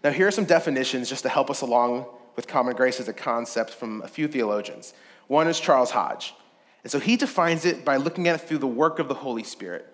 Now, 0.03 0.11
here 0.11 0.27
are 0.27 0.31
some 0.31 0.45
definitions 0.45 1.09
just 1.09 1.23
to 1.23 1.29
help 1.29 1.49
us 1.49 1.61
along 1.61 2.05
with 2.37 2.47
common 2.47 2.75
grace 2.75 3.01
as 3.01 3.09
a 3.09 3.13
concept 3.13 3.71
from 3.71 4.01
a 4.03 4.07
few 4.07 4.29
theologians. 4.29 4.93
One 5.27 5.49
is 5.49 5.59
Charles 5.59 5.91
Hodge. 5.91 6.33
And 6.83 6.91
so 6.91 6.99
he 6.99 7.17
defines 7.17 7.65
it 7.65 7.83
by 7.83 7.97
looking 7.97 8.29
at 8.29 8.35
it 8.35 8.47
through 8.47 8.59
the 8.59 8.67
work 8.67 8.99
of 8.99 9.09
the 9.09 9.13
Holy 9.13 9.43
Spirit. 9.43 9.85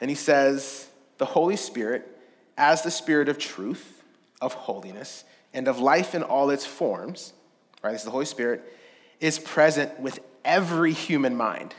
And 0.00 0.08
he 0.08 0.14
says, 0.14 0.88
the 1.18 1.26
Holy 1.26 1.56
Spirit, 1.56 2.16
as 2.56 2.82
the 2.82 2.90
Spirit 2.90 3.28
of 3.28 3.36
truth, 3.36 4.02
of 4.40 4.54
holiness, 4.54 5.24
and 5.52 5.68
of 5.68 5.78
life 5.80 6.14
in 6.14 6.22
all 6.22 6.48
its 6.48 6.64
forms, 6.64 7.34
right? 7.82 7.90
This 7.90 8.02
is 8.02 8.06
the 8.06 8.12
Holy 8.12 8.24
Spirit, 8.24 8.62
is 9.20 9.38
present 9.38 10.00
with 10.00 10.20
every 10.44 10.92
human 10.92 11.36
mind, 11.36 11.74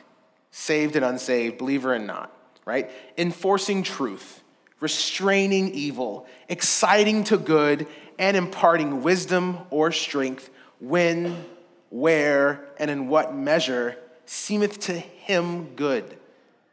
saved 0.51 0.95
and 0.95 1.05
unsaved, 1.05 1.57
believer 1.57 1.93
and 1.93 2.05
not, 2.05 2.31
right? 2.65 2.91
Enforcing 3.17 3.81
truth 3.81 4.43
restraining 4.79 5.73
evil, 5.73 6.25
exciting 6.47 7.23
to 7.25 7.38
good, 7.38 7.88
and 8.19 8.38
imparting 8.38 9.01
wisdom 9.01 9.57
or 9.71 9.91
strength 9.91 10.49
when, 10.79 11.43
where, 11.89 12.65
and 12.77 12.91
in 12.91 13.07
what 13.07 13.33
measure 13.33 13.97
seemeth 14.25 14.79
to 14.81 14.93
him 14.93 15.73
good. 15.75 16.17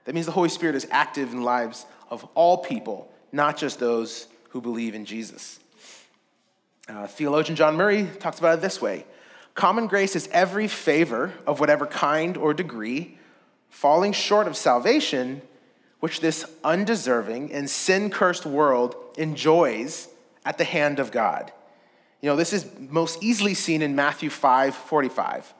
That 0.04 0.14
means 0.14 0.26
the 0.26 0.32
Holy 0.32 0.48
Spirit 0.48 0.74
is 0.74 0.86
active 0.90 1.32
in 1.32 1.42
lives 1.42 1.86
of 2.10 2.24
all 2.34 2.58
people, 2.58 3.10
not 3.32 3.56
just 3.56 3.78
those 3.78 4.26
who 4.50 4.60
believe 4.60 4.94
in 4.94 5.04
Jesus. 5.04 5.60
Uh, 6.88 7.06
theologian 7.06 7.56
John 7.56 7.76
Murray 7.76 8.08
talks 8.20 8.38
about 8.38 8.58
it 8.58 8.60
this 8.60 8.82
way 8.82 9.06
Common 9.54 9.86
grace 9.86 10.14
is 10.14 10.28
every 10.32 10.68
favor 10.68 11.32
of 11.46 11.60
whatever 11.60 11.86
kind 11.86 12.36
or 12.36 12.52
degree, 12.52 13.18
falling 13.70 14.12
short 14.12 14.46
of 14.46 14.56
salvation 14.56 15.42
which 16.00 16.20
this 16.20 16.44
undeserving 16.62 17.52
and 17.52 17.70
sin 17.70 18.10
cursed 18.10 18.44
world 18.44 18.94
enjoys 19.16 20.08
at 20.46 20.56
the 20.56 20.64
hand 20.64 20.98
of 20.98 21.10
God. 21.10 21.52
You 22.22 22.30
know, 22.30 22.36
this 22.36 22.54
is 22.54 22.64
most 22.78 23.22
easily 23.22 23.52
seen 23.52 23.82
in 23.82 23.94
Matthew 23.94 24.30
5 24.30 24.74
45, 24.74 25.54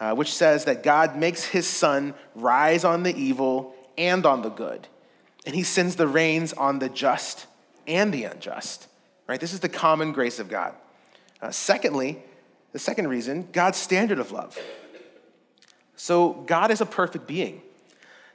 uh, 0.00 0.14
which 0.14 0.32
says 0.32 0.64
that 0.64 0.82
God 0.82 1.16
makes 1.16 1.44
his 1.44 1.66
sun 1.66 2.14
rise 2.34 2.84
on 2.84 3.02
the 3.02 3.14
evil 3.14 3.74
and 3.98 4.24
on 4.24 4.40
the 4.40 4.48
good, 4.48 4.88
and 5.44 5.54
he 5.54 5.64
sends 5.64 5.96
the 5.96 6.06
rains 6.06 6.54
on 6.54 6.78
the 6.78 6.88
just 6.88 7.46
and 7.86 8.14
the 8.14 8.24
unjust. 8.24 8.86
Right? 9.26 9.40
This 9.40 9.52
is 9.52 9.60
the 9.60 9.68
common 9.68 10.12
grace 10.12 10.38
of 10.38 10.48
God. 10.48 10.74
Uh, 11.40 11.50
secondly, 11.50 12.22
the 12.72 12.78
second 12.78 13.08
reason, 13.08 13.48
God's 13.52 13.76
standard 13.76 14.18
of 14.18 14.32
love. 14.32 14.58
So, 15.96 16.32
God 16.46 16.70
is 16.70 16.80
a 16.80 16.86
perfect 16.86 17.26
being. 17.26 17.60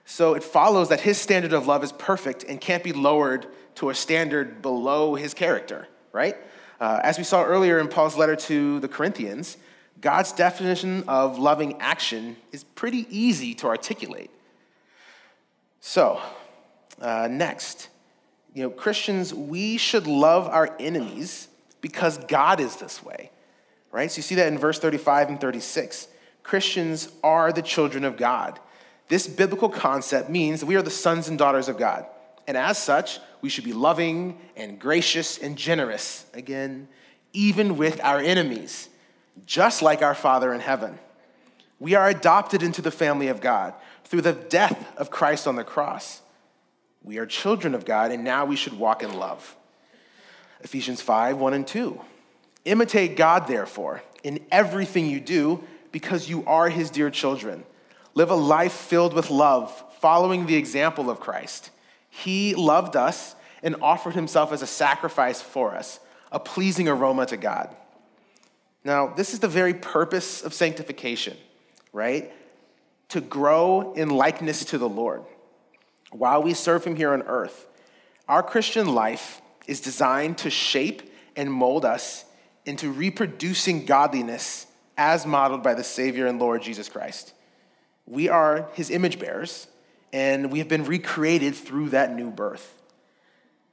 So 0.09 0.35
it 0.35 0.43
follows 0.43 0.87
that 0.87 1.01
his 1.01 1.17
standard 1.17 1.51
of 1.51 1.67
love 1.67 1.83
is 1.83 1.91
perfect 1.91 2.45
and 2.45 2.61
can't 2.61 2.81
be 2.81 2.93
lowered 2.93 3.45
to 3.75 3.89
a 3.89 3.93
standard 3.93 4.61
below 4.61 5.15
his 5.15 5.33
character, 5.33 5.85
right? 6.13 6.37
Uh, 6.79 7.01
as 7.03 7.17
we 7.17 7.25
saw 7.25 7.43
earlier 7.43 7.77
in 7.77 7.89
Paul's 7.89 8.15
letter 8.15 8.37
to 8.37 8.79
the 8.79 8.87
Corinthians, 8.87 9.57
God's 9.99 10.31
definition 10.31 11.03
of 11.09 11.39
loving 11.39 11.81
action 11.81 12.37
is 12.53 12.63
pretty 12.63 13.05
easy 13.09 13.53
to 13.55 13.67
articulate. 13.67 14.31
So, 15.81 16.21
uh, 17.01 17.27
next, 17.29 17.89
you 18.53 18.63
know, 18.63 18.69
Christians, 18.69 19.33
we 19.33 19.75
should 19.75 20.07
love 20.07 20.47
our 20.47 20.73
enemies 20.79 21.49
because 21.81 22.17
God 22.17 22.61
is 22.61 22.77
this 22.77 23.03
way, 23.03 23.29
right? 23.91 24.09
So 24.09 24.19
you 24.19 24.23
see 24.23 24.35
that 24.35 24.47
in 24.47 24.57
verse 24.57 24.79
35 24.79 25.27
and 25.27 25.41
36. 25.41 26.07
Christians 26.43 27.09
are 27.25 27.51
the 27.51 27.61
children 27.61 28.05
of 28.05 28.15
God. 28.15 28.61
This 29.07 29.27
biblical 29.27 29.69
concept 29.69 30.29
means 30.29 30.59
that 30.59 30.65
we 30.65 30.75
are 30.75 30.81
the 30.81 30.89
sons 30.89 31.29
and 31.29 31.37
daughters 31.37 31.69
of 31.69 31.77
God. 31.77 32.05
And 32.45 32.57
as 32.57 32.77
such, 32.77 33.19
we 33.41 33.49
should 33.49 33.63
be 33.63 33.73
loving 33.73 34.39
and 34.55 34.79
gracious 34.79 35.37
and 35.37 35.57
generous, 35.57 36.25
again, 36.33 36.87
even 37.33 37.77
with 37.77 38.01
our 38.03 38.19
enemies, 38.19 38.89
just 39.45 39.81
like 39.81 40.01
our 40.01 40.15
Father 40.15 40.53
in 40.53 40.59
heaven. 40.59 40.97
We 41.79 41.93
are 41.93 42.09
adopted 42.09 42.63
into 42.63 42.81
the 42.81 42.91
family 42.91 43.27
of 43.27 43.41
God 43.41 43.73
through 44.05 44.21
the 44.21 44.33
death 44.33 44.97
of 44.97 45.11
Christ 45.11 45.47
on 45.47 45.55
the 45.55 45.63
cross. 45.63 46.21
We 47.03 47.19
are 47.19 47.25
children 47.25 47.75
of 47.75 47.85
God, 47.85 48.11
and 48.11 48.23
now 48.23 48.45
we 48.45 48.55
should 48.55 48.73
walk 48.73 49.03
in 49.03 49.13
love. 49.13 49.55
Ephesians 50.61 51.01
5 51.01 51.37
1 51.37 51.53
and 51.53 51.67
2. 51.67 52.01
Imitate 52.65 53.15
God, 53.15 53.47
therefore, 53.47 54.01
in 54.23 54.39
everything 54.51 55.09
you 55.09 55.19
do, 55.19 55.63
because 55.91 56.27
you 56.27 56.43
are 56.45 56.69
his 56.69 56.89
dear 56.89 57.09
children. 57.09 57.63
Live 58.17 58.31
a 58.31 58.35
life 58.35 58.73
filled 58.73 59.13
with 59.13 59.29
love, 59.29 59.71
following 59.99 60.47
the 60.47 60.55
example 60.55 61.11
of 61.11 61.19
Christ. 61.19 61.69
He 62.09 62.55
loved 62.55 62.95
us 62.95 63.35
and 63.61 63.75
offered 63.79 64.15
himself 64.15 64.51
as 64.51 64.63
a 64.63 64.65
sacrifice 64.65 65.39
for 65.39 65.75
us, 65.75 65.99
a 66.31 66.39
pleasing 66.39 66.87
aroma 66.87 67.27
to 67.27 67.37
God. 67.37 67.75
Now, 68.83 69.13
this 69.13 69.33
is 69.33 69.39
the 69.39 69.47
very 69.47 69.75
purpose 69.75 70.41
of 70.41 70.55
sanctification, 70.55 71.37
right? 71.93 72.33
To 73.09 73.21
grow 73.21 73.93
in 73.93 74.09
likeness 74.09 74.65
to 74.65 74.79
the 74.79 74.89
Lord 74.89 75.21
while 76.09 76.41
we 76.41 76.55
serve 76.55 76.83
him 76.85 76.95
here 76.95 77.13
on 77.13 77.21
earth. 77.21 77.67
Our 78.27 78.41
Christian 78.41 78.95
life 78.95 79.43
is 79.67 79.79
designed 79.79 80.39
to 80.39 80.49
shape 80.49 81.03
and 81.35 81.53
mold 81.53 81.85
us 81.85 82.25
into 82.65 82.91
reproducing 82.91 83.85
godliness 83.85 84.65
as 84.97 85.27
modeled 85.27 85.61
by 85.61 85.75
the 85.75 85.83
Savior 85.83 86.25
and 86.25 86.39
Lord 86.39 86.63
Jesus 86.63 86.89
Christ. 86.89 87.35
We 88.07 88.29
are 88.29 88.69
his 88.73 88.89
image 88.89 89.19
bearers, 89.19 89.67
and 90.13 90.51
we 90.51 90.59
have 90.59 90.67
been 90.67 90.85
recreated 90.85 91.55
through 91.55 91.89
that 91.89 92.15
new 92.15 92.31
birth. 92.31 92.73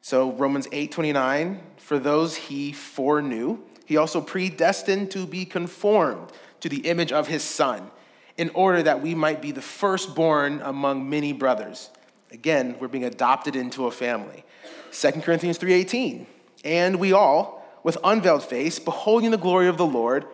So 0.01 0.33
Romans 0.33 0.67
8:29, 0.73 1.61
for 1.79 1.99
those 1.99 2.37
he 2.37 2.73
foreknew, 2.73 3.59
he 3.87 3.97
also 3.97 4.21
predestined 4.21 5.11
to 5.13 5.27
be 5.27 5.45
conformed 5.45 6.33
to 6.61 6.69
the 6.69 6.89
image 6.89 7.13
of 7.13 7.29
his 7.29 7.43
son, 7.43 7.91
in 8.37 8.51
order 8.51 8.83
that 8.83 9.01
we 9.01 9.15
might 9.15 9.41
be 9.41 9.53
the 9.53 9.63
firstborn 9.63 10.61
among 10.63 11.09
many 11.09 11.33
brothers. 11.33 11.91
Again, 12.33 12.77
we're 12.81 12.89
being 12.89 13.05
adopted 13.05 13.55
into 13.55 13.87
a 13.87 13.91
family. 13.93 14.45
2 14.91 15.23
Corinthians 15.23 15.59
3:18, 15.59 16.27
and 16.65 16.97
we 16.97 17.13
all 17.13 17.65
with 17.85 17.97
unveiled 18.03 18.43
face, 18.43 18.79
beholding 18.79 19.31
the 19.31 19.39
glory 19.39 19.69
of 19.69 19.77
the 19.77 19.87
Lord, 19.87 20.27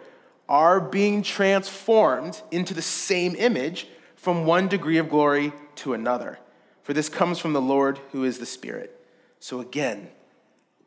are 0.50 0.80
being 0.80 1.22
transformed 1.22 2.42
into 2.50 2.74
the 2.74 2.82
same 2.82 3.36
image 3.36 3.86
from 4.16 4.44
one 4.44 4.66
degree 4.66 4.98
of 4.98 5.08
glory 5.08 5.52
to 5.76 5.94
another. 5.94 6.38
For 6.82 6.92
this 6.92 7.08
comes 7.08 7.38
from 7.38 7.52
the 7.52 7.60
Lord 7.60 8.00
who 8.10 8.24
is 8.24 8.38
the 8.38 8.46
Spirit. 8.46 9.06
So 9.38 9.60
again, 9.60 10.08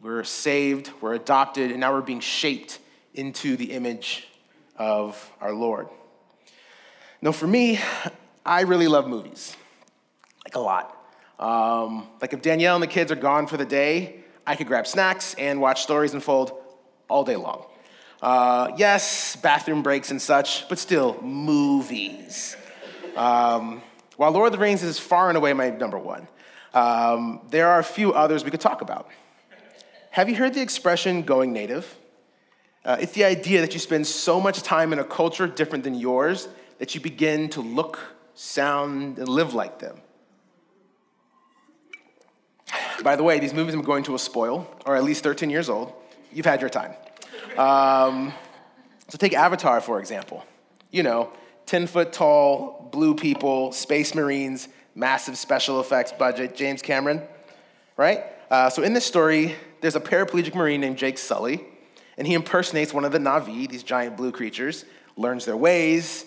we're 0.02 0.26
saved, 0.26 0.92
we're 1.00 1.14
adopted, 1.14 1.72
and 1.72 1.80
now 1.80 1.94
we're 1.94 2.02
being 2.02 2.20
shaped 2.20 2.80
into 3.14 3.56
the 3.56 3.72
image 3.72 4.28
of 4.76 5.32
our 5.40 5.54
Lord. 5.54 5.88
Now, 7.22 7.32
for 7.32 7.48
me, 7.48 7.80
I 8.46 8.62
really 8.62 8.90
love 8.90 9.08
movies, 9.08 9.56
like 10.44 10.56
a 10.56 10.60
lot. 10.60 10.98
Um, 11.40 12.10
like 12.22 12.34
if 12.34 12.42
Danielle 12.42 12.76
and 12.76 12.84
the 12.84 12.88
kids 12.88 13.14
are 13.14 13.16
gone 13.16 13.48
for 13.48 13.56
the 13.56 13.66
day, 13.66 14.18
I 14.46 14.58
could 14.58 14.68
grab 14.68 14.86
snacks 14.86 15.36
and 15.36 15.62
watch 15.62 15.84
stories 15.84 16.14
unfold 16.14 16.52
all 17.08 17.24
day 17.24 17.38
long. 17.38 17.66
Uh, 18.24 18.72
yes, 18.78 19.36
bathroom 19.36 19.84
breaks 19.84 20.10
and 20.10 20.22
such, 20.22 20.70
but 20.70 20.80
still, 20.80 21.22
movies. 21.22 22.56
Um, 23.18 23.82
while 24.16 24.32
Lord 24.32 24.48
of 24.48 24.54
the 24.54 24.60
Rings 24.60 24.82
is 24.82 24.98
far 24.98 25.28
and 25.28 25.36
away 25.36 25.52
my 25.52 25.72
number 25.72 26.00
one, 26.00 26.30
um, 26.74 27.42
there 27.50 27.68
are 27.68 27.80
a 27.80 27.84
few 27.84 28.14
others 28.14 28.46
we 28.46 28.50
could 28.50 28.62
talk 28.62 28.80
about. 28.80 29.10
Have 30.12 30.30
you 30.30 30.36
heard 30.36 30.54
the 30.54 30.62
expression 30.62 31.24
going 31.24 31.52
native? 31.52 31.98
Uh, 32.86 32.96
it's 32.98 33.12
the 33.12 33.26
idea 33.26 33.60
that 33.60 33.74
you 33.74 33.80
spend 33.82 34.08
so 34.08 34.40
much 34.40 34.62
time 34.62 34.94
in 34.94 35.00
a 35.00 35.04
culture 35.04 35.46
different 35.46 35.84
than 35.84 35.94
yours 35.94 36.48
that 36.80 36.96
you 36.96 37.02
begin 37.02 37.50
to 37.50 37.60
look, 37.60 38.00
sound, 38.36 39.18
and 39.18 39.28
live 39.28 39.54
like 39.54 39.80
them. 39.80 39.98
By 43.04 43.18
the 43.18 43.24
way, 43.24 43.40
these 43.40 43.54
movies 43.54 43.74
I'm 43.74 43.82
going 43.82 44.06
to 44.06 44.16
a 44.16 44.20
spoil, 44.20 44.66
or 44.86 44.96
at 44.96 45.04
least 45.04 45.24
13 45.24 45.50
years 45.50 45.68
old. 45.68 45.92
You've 46.32 46.46
had 46.46 46.62
your 46.62 46.70
time. 46.70 46.94
Um, 47.58 48.34
so 49.08 49.18
take 49.18 49.34
Avatar, 49.34 49.82
for 49.82 50.00
example. 50.00 50.46
You 50.92 51.04
know, 51.04 51.32
10 51.66 51.88
foot 51.88 52.14
tall, 52.14 52.90
blue 52.92 53.16
people, 53.16 53.72
space 53.72 54.16
marines, 54.16 54.68
massive 54.96 55.38
special 55.38 55.80
effects 55.80 56.12
budget, 56.12 56.56
James 56.56 56.82
Cameron, 56.82 57.22
right? 57.98 58.24
Uh, 58.50 58.70
so 58.70 58.84
in 58.84 58.94
this 58.94 59.06
story, 59.06 59.56
there's 59.82 59.96
a 59.96 60.00
paraplegic 60.00 60.56
marine 60.56 60.82
named 60.82 60.98
Jake 60.98 61.18
Sully, 61.18 61.64
and 62.18 62.28
he 62.28 62.34
impersonates 62.34 62.94
one 62.94 63.06
of 63.06 63.12
the 63.12 63.18
Na'vi, 63.18 63.68
these 63.68 63.84
giant 63.84 64.18
blue 64.18 64.32
creatures, 64.32 64.86
learns 65.18 65.46
their 65.46 65.58
ways. 65.58 66.26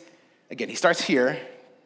Again, 0.51 0.69
he 0.69 0.75
starts 0.75 1.01
here, 1.01 1.38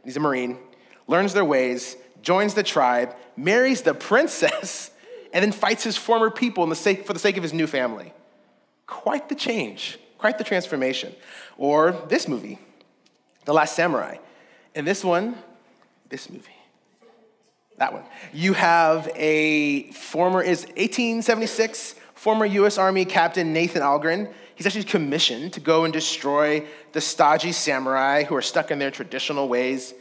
he's 0.04 0.16
a 0.16 0.20
marine, 0.20 0.59
learns 1.06 1.33
their 1.35 1.44
ways, 1.44 1.96
joins 2.22 2.54
the 2.54 2.62
tribe, 2.62 3.14
marries 3.37 3.83
the 3.83 3.94
princess, 3.94 4.90
and 5.33 5.42
then 5.42 5.52
fights 5.52 5.85
his 5.85 5.96
former 5.96 6.30
people 6.30 6.64
the 6.70 6.76
sake, 6.76 7.06
for 7.06 7.12
the 7.12 7.18
sake 7.18 7.37
of 7.37 7.42
his 7.42 7.52
new 7.52 7.66
family. 7.66 8.12
Quite 8.90 9.29
the 9.29 9.37
change, 9.37 9.98
quite 10.18 10.37
the 10.37 10.44
transformation. 10.44 11.14
Or 11.57 11.92
this 12.09 12.26
movie, 12.26 12.59
The 13.44 13.55
Last 13.55 13.76
Samurai. 13.76 14.16
And 14.74 14.85
this 14.85 15.05
one, 15.05 15.37
this 16.09 16.29
movie, 16.29 16.48
that 17.79 17.92
one, 17.92 18.03
you 18.33 18.53
have 18.53 19.09
a 19.14 19.90
former, 19.92 20.42
is 20.42 20.66
1876, 20.66 21.94
former 22.14 22.44
US 22.44 22.79
Army 22.79 23.05
Captain 23.05 23.53
Nathan 23.53 23.81
Algren. 23.81 24.31
He's 24.57 24.66
actually 24.66 24.85
commissioned 24.85 25.53
to 25.53 25.61
go 25.61 25.85
and 25.85 25.92
destroy 25.92 26.66
the 26.92 27.00
stodgy 27.00 27.53
samurai 27.53 28.24
who 28.24 28.35
are 28.35 28.42
stuck 28.42 28.72
in 28.72 28.81
their 28.81 28.90
traditional 28.90 29.48
ways 29.48 29.94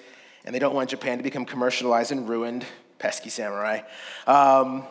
and 0.45 0.56
they 0.56 0.60
don't 0.60 0.73
want 0.73 0.89
Japan 0.89 1.17
to 1.17 1.23
become 1.23 1.45
commercialized 1.45 2.12
and 2.12 2.28
ruined. 2.28 2.65
Pesky 2.97 3.30
samurai. 3.30 3.82
Um, 4.25 4.84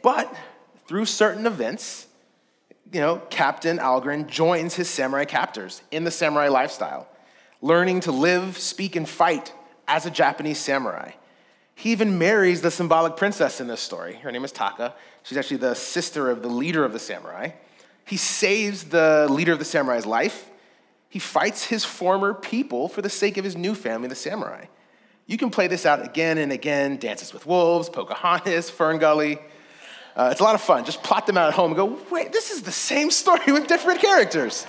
but 0.00 0.32
through 0.86 1.06
certain 1.06 1.44
events, 1.44 2.06
you 2.92 3.00
know, 3.00 3.22
Captain 3.30 3.78
Algren 3.78 4.26
joins 4.26 4.74
his 4.74 4.88
samurai 4.88 5.24
captors 5.24 5.82
in 5.90 6.04
the 6.04 6.10
samurai 6.10 6.48
lifestyle, 6.48 7.08
learning 7.62 8.00
to 8.00 8.12
live, 8.12 8.58
speak, 8.58 8.96
and 8.96 9.08
fight 9.08 9.52
as 9.88 10.04
a 10.04 10.10
Japanese 10.10 10.58
samurai. 10.58 11.12
He 11.74 11.90
even 11.90 12.18
marries 12.18 12.60
the 12.60 12.70
symbolic 12.70 13.16
princess 13.16 13.60
in 13.60 13.66
this 13.66 13.80
story. 13.80 14.16
Her 14.16 14.30
name 14.30 14.44
is 14.44 14.52
Taka. 14.52 14.94
She's 15.22 15.38
actually 15.38 15.56
the 15.56 15.74
sister 15.74 16.30
of 16.30 16.42
the 16.42 16.48
leader 16.48 16.84
of 16.84 16.92
the 16.92 16.98
samurai. 16.98 17.52
He 18.04 18.18
saves 18.18 18.84
the 18.84 19.26
leader 19.30 19.52
of 19.52 19.58
the 19.58 19.64
samurai's 19.64 20.04
life. 20.04 20.50
He 21.08 21.18
fights 21.18 21.64
his 21.64 21.84
former 21.84 22.34
people 22.34 22.88
for 22.88 23.00
the 23.00 23.08
sake 23.08 23.38
of 23.38 23.44
his 23.44 23.56
new 23.56 23.74
family, 23.74 24.08
the 24.08 24.14
samurai. 24.14 24.66
You 25.26 25.38
can 25.38 25.50
play 25.50 25.66
this 25.66 25.86
out 25.86 26.04
again 26.04 26.36
and 26.36 26.52
again 26.52 26.98
Dances 26.98 27.32
with 27.32 27.46
Wolves, 27.46 27.88
Pocahontas, 27.88 28.68
Fern 28.68 28.98
Gully. 28.98 29.38
Uh, 30.14 30.28
it's 30.30 30.40
a 30.40 30.44
lot 30.44 30.54
of 30.54 30.60
fun. 30.60 30.84
Just 30.84 31.02
plot 31.02 31.26
them 31.26 31.38
out 31.38 31.48
at 31.48 31.54
home 31.54 31.70
and 31.70 31.76
go, 31.76 31.98
wait, 32.10 32.32
this 32.32 32.50
is 32.50 32.62
the 32.62 32.72
same 32.72 33.10
story 33.10 33.52
with 33.52 33.66
different 33.66 34.00
characters. 34.00 34.66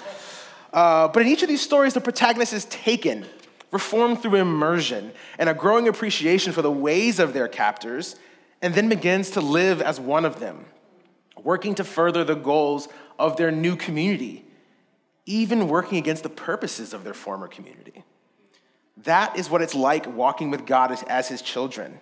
Uh, 0.72 1.08
but 1.08 1.22
in 1.22 1.28
each 1.28 1.44
of 1.44 1.50
these 1.50 1.62
stories, 1.62 1.94
the 1.94 2.02
protagonist 2.02 2.54
is 2.54 2.66
taken, 2.66 3.26
reformed 3.72 4.22
through 4.22 4.36
immersion, 4.36 5.12
and 5.38 5.50
a 5.50 5.54
growing 5.54 5.88
appreciation 5.88 6.54
for 6.54 6.62
the 6.62 6.72
ways 6.72 7.20
of 7.20 7.34
their 7.34 7.48
captors, 7.48 8.16
and 8.62 8.74
then 8.74 8.88
begins 8.90 9.32
to 9.32 9.42
live 9.42 9.82
as 9.82 10.00
one 10.00 10.26
of 10.26 10.40
them, 10.40 10.66
working 11.44 11.76
to 11.76 11.84
further 11.84 12.24
the 12.24 12.36
goals 12.36 12.88
of 13.20 13.36
their 13.38 13.52
new 13.52 13.76
community, 13.76 14.46
even 15.26 15.68
working 15.68 15.98
against 15.98 16.24
the 16.24 16.30
purposes 16.30 16.94
of 16.94 17.04
their 17.04 17.14
former 17.14 17.48
community. 17.48 18.04
That 18.98 19.38
is 19.38 19.50
what 19.50 19.62
it's 19.62 19.76
like 19.76 20.08
walking 20.16 20.50
with 20.50 20.66
God 20.66 20.92
as, 20.92 21.04
as 21.04 21.28
his 21.28 21.42
children. 21.42 22.00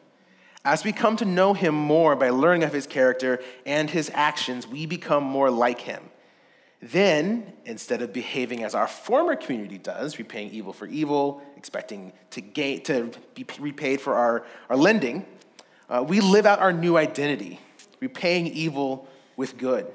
As 0.64 0.84
we 0.84 0.92
come 0.92 1.16
to 1.18 1.26
know 1.26 1.54
him 1.54 1.74
more 1.74 2.16
by 2.16 2.30
learning 2.30 2.64
of 2.64 2.72
his 2.72 2.86
character 2.86 3.40
and 3.66 3.90
his 3.90 4.12
actions, 4.14 4.68
we 4.68 4.86
become 4.86 5.24
more 5.24 5.50
like 5.50 5.80
him. 5.80 6.04
Then, 6.84 7.54
instead 7.66 8.02
of 8.02 8.14
behaving 8.14 8.64
as 8.64 8.74
our 8.74 8.88
former 8.88 9.36
community 9.36 9.78
does, 9.78 10.18
repaying 10.18 10.52
evil 10.52 10.74
for 10.74 10.88
evil, 10.88 11.42
expecting 11.56 12.12
to, 12.32 12.42
gain, 12.42 12.82
to 12.84 13.12
be 13.36 13.46
repaid 13.60 14.02
for 14.02 14.16
our, 14.16 14.46
our 14.70 14.78
lending, 14.78 15.26
uh, 15.90 16.04
we 16.08 16.22
live 16.22 16.46
out 16.46 16.60
our 16.60 16.74
new 16.74 16.98
identity, 16.98 17.60
repaying 18.00 18.48
evil 18.48 19.08
with 19.38 19.58
good. 19.58 19.88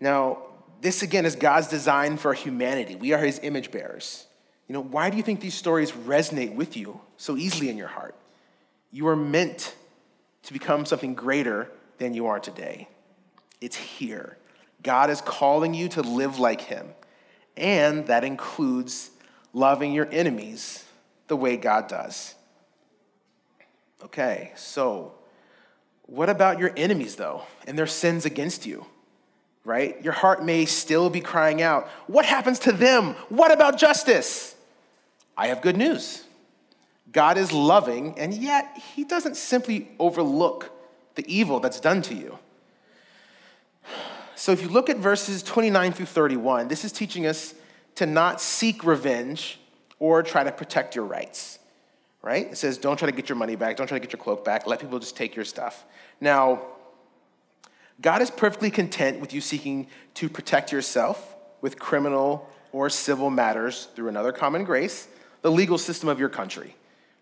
Now, 0.00 0.38
this 0.80 1.02
again 1.02 1.24
is 1.24 1.34
God's 1.34 1.68
design 1.68 2.16
for 2.16 2.34
humanity. 2.34 2.94
We 2.94 3.12
are 3.12 3.24
his 3.24 3.40
image 3.42 3.70
bearers. 3.70 4.26
You 4.68 4.74
know, 4.74 4.82
why 4.82 5.10
do 5.10 5.16
you 5.16 5.22
think 5.22 5.40
these 5.40 5.54
stories 5.54 5.92
resonate 5.92 6.54
with 6.54 6.76
you 6.76 7.00
so 7.16 7.36
easily 7.36 7.68
in 7.68 7.76
your 7.76 7.88
heart? 7.88 8.14
You 8.94 9.08
are 9.08 9.16
meant 9.16 9.74
to 10.44 10.52
become 10.52 10.86
something 10.86 11.14
greater 11.14 11.68
than 11.98 12.14
you 12.14 12.28
are 12.28 12.38
today. 12.38 12.86
It's 13.60 13.74
here. 13.74 14.38
God 14.84 15.10
is 15.10 15.20
calling 15.20 15.74
you 15.74 15.88
to 15.88 16.02
live 16.02 16.38
like 16.38 16.60
Him, 16.60 16.86
and 17.56 18.06
that 18.06 18.22
includes 18.22 19.10
loving 19.52 19.92
your 19.92 20.08
enemies 20.12 20.84
the 21.26 21.34
way 21.34 21.56
God 21.56 21.88
does. 21.88 22.36
Okay, 24.04 24.52
so 24.54 25.14
what 26.02 26.30
about 26.30 26.60
your 26.60 26.72
enemies, 26.76 27.16
though, 27.16 27.42
and 27.66 27.76
their 27.76 27.88
sins 27.88 28.24
against 28.24 28.64
you? 28.64 28.86
Right? 29.64 30.00
Your 30.04 30.12
heart 30.12 30.44
may 30.44 30.66
still 30.66 31.10
be 31.10 31.20
crying 31.20 31.60
out, 31.62 31.88
What 32.06 32.26
happens 32.26 32.60
to 32.60 32.70
them? 32.70 33.14
What 33.28 33.50
about 33.50 33.76
justice? 33.76 34.54
I 35.36 35.48
have 35.48 35.62
good 35.62 35.76
news. 35.76 36.23
God 37.14 37.38
is 37.38 37.52
loving, 37.52 38.18
and 38.18 38.34
yet 38.34 38.76
he 38.94 39.04
doesn't 39.04 39.36
simply 39.36 39.88
overlook 39.98 40.70
the 41.14 41.24
evil 41.32 41.60
that's 41.60 41.80
done 41.80 42.02
to 42.02 42.14
you. 42.14 42.38
So 44.34 44.52
if 44.52 44.60
you 44.60 44.68
look 44.68 44.90
at 44.90 44.98
verses 44.98 45.42
29 45.42 45.92
through 45.92 46.06
31, 46.06 46.68
this 46.68 46.84
is 46.84 46.92
teaching 46.92 47.24
us 47.24 47.54
to 47.94 48.04
not 48.04 48.40
seek 48.40 48.84
revenge 48.84 49.60
or 50.00 50.24
try 50.24 50.42
to 50.42 50.50
protect 50.50 50.96
your 50.96 51.04
rights, 51.04 51.60
right? 52.20 52.50
It 52.50 52.58
says, 52.58 52.76
don't 52.78 52.96
try 52.96 53.08
to 53.08 53.14
get 53.14 53.28
your 53.28 53.36
money 53.36 53.54
back, 53.54 53.76
don't 53.76 53.86
try 53.86 53.98
to 53.98 54.04
get 54.04 54.12
your 54.12 54.20
cloak 54.20 54.44
back, 54.44 54.66
let 54.66 54.80
people 54.80 54.98
just 54.98 55.16
take 55.16 55.36
your 55.36 55.44
stuff. 55.44 55.84
Now, 56.20 56.62
God 58.00 58.22
is 58.22 58.30
perfectly 58.30 58.72
content 58.72 59.20
with 59.20 59.32
you 59.32 59.40
seeking 59.40 59.86
to 60.14 60.28
protect 60.28 60.72
yourself 60.72 61.36
with 61.60 61.78
criminal 61.78 62.50
or 62.72 62.90
civil 62.90 63.30
matters 63.30 63.86
through 63.94 64.08
another 64.08 64.32
common 64.32 64.64
grace, 64.64 65.06
the 65.42 65.50
legal 65.50 65.78
system 65.78 66.08
of 66.08 66.18
your 66.18 66.28
country, 66.28 66.74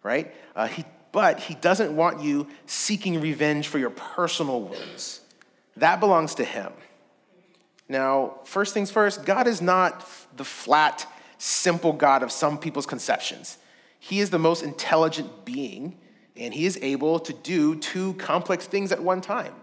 right? 0.02 0.34
Uh, 0.54 0.68
he, 0.68 0.84
but 1.12 1.40
he 1.40 1.54
doesn't 1.54 1.94
want 1.94 2.22
you 2.22 2.48
seeking 2.66 3.20
revenge 3.20 3.68
for 3.68 3.78
your 3.78 3.90
personal 3.90 4.62
wounds. 4.62 5.20
That 5.76 6.00
belongs 6.00 6.34
to 6.36 6.44
him. 6.44 6.72
Now, 7.88 8.36
first 8.44 8.74
things 8.74 8.90
first, 8.90 9.24
God 9.24 9.46
is 9.46 9.60
not 9.60 10.06
the 10.36 10.44
flat, 10.44 11.06
simple 11.38 11.92
God 11.92 12.22
of 12.22 12.32
some 12.32 12.58
people's 12.58 12.86
conceptions. 12.86 13.58
He 13.98 14.20
is 14.20 14.30
the 14.30 14.38
most 14.38 14.62
intelligent 14.62 15.44
being, 15.44 15.98
and 16.36 16.52
he 16.54 16.66
is 16.66 16.78
able 16.82 17.20
to 17.20 17.32
do 17.32 17.76
two 17.76 18.14
complex 18.14 18.66
things 18.66 18.92
at 18.92 19.02
one 19.02 19.20
time. 19.20 19.54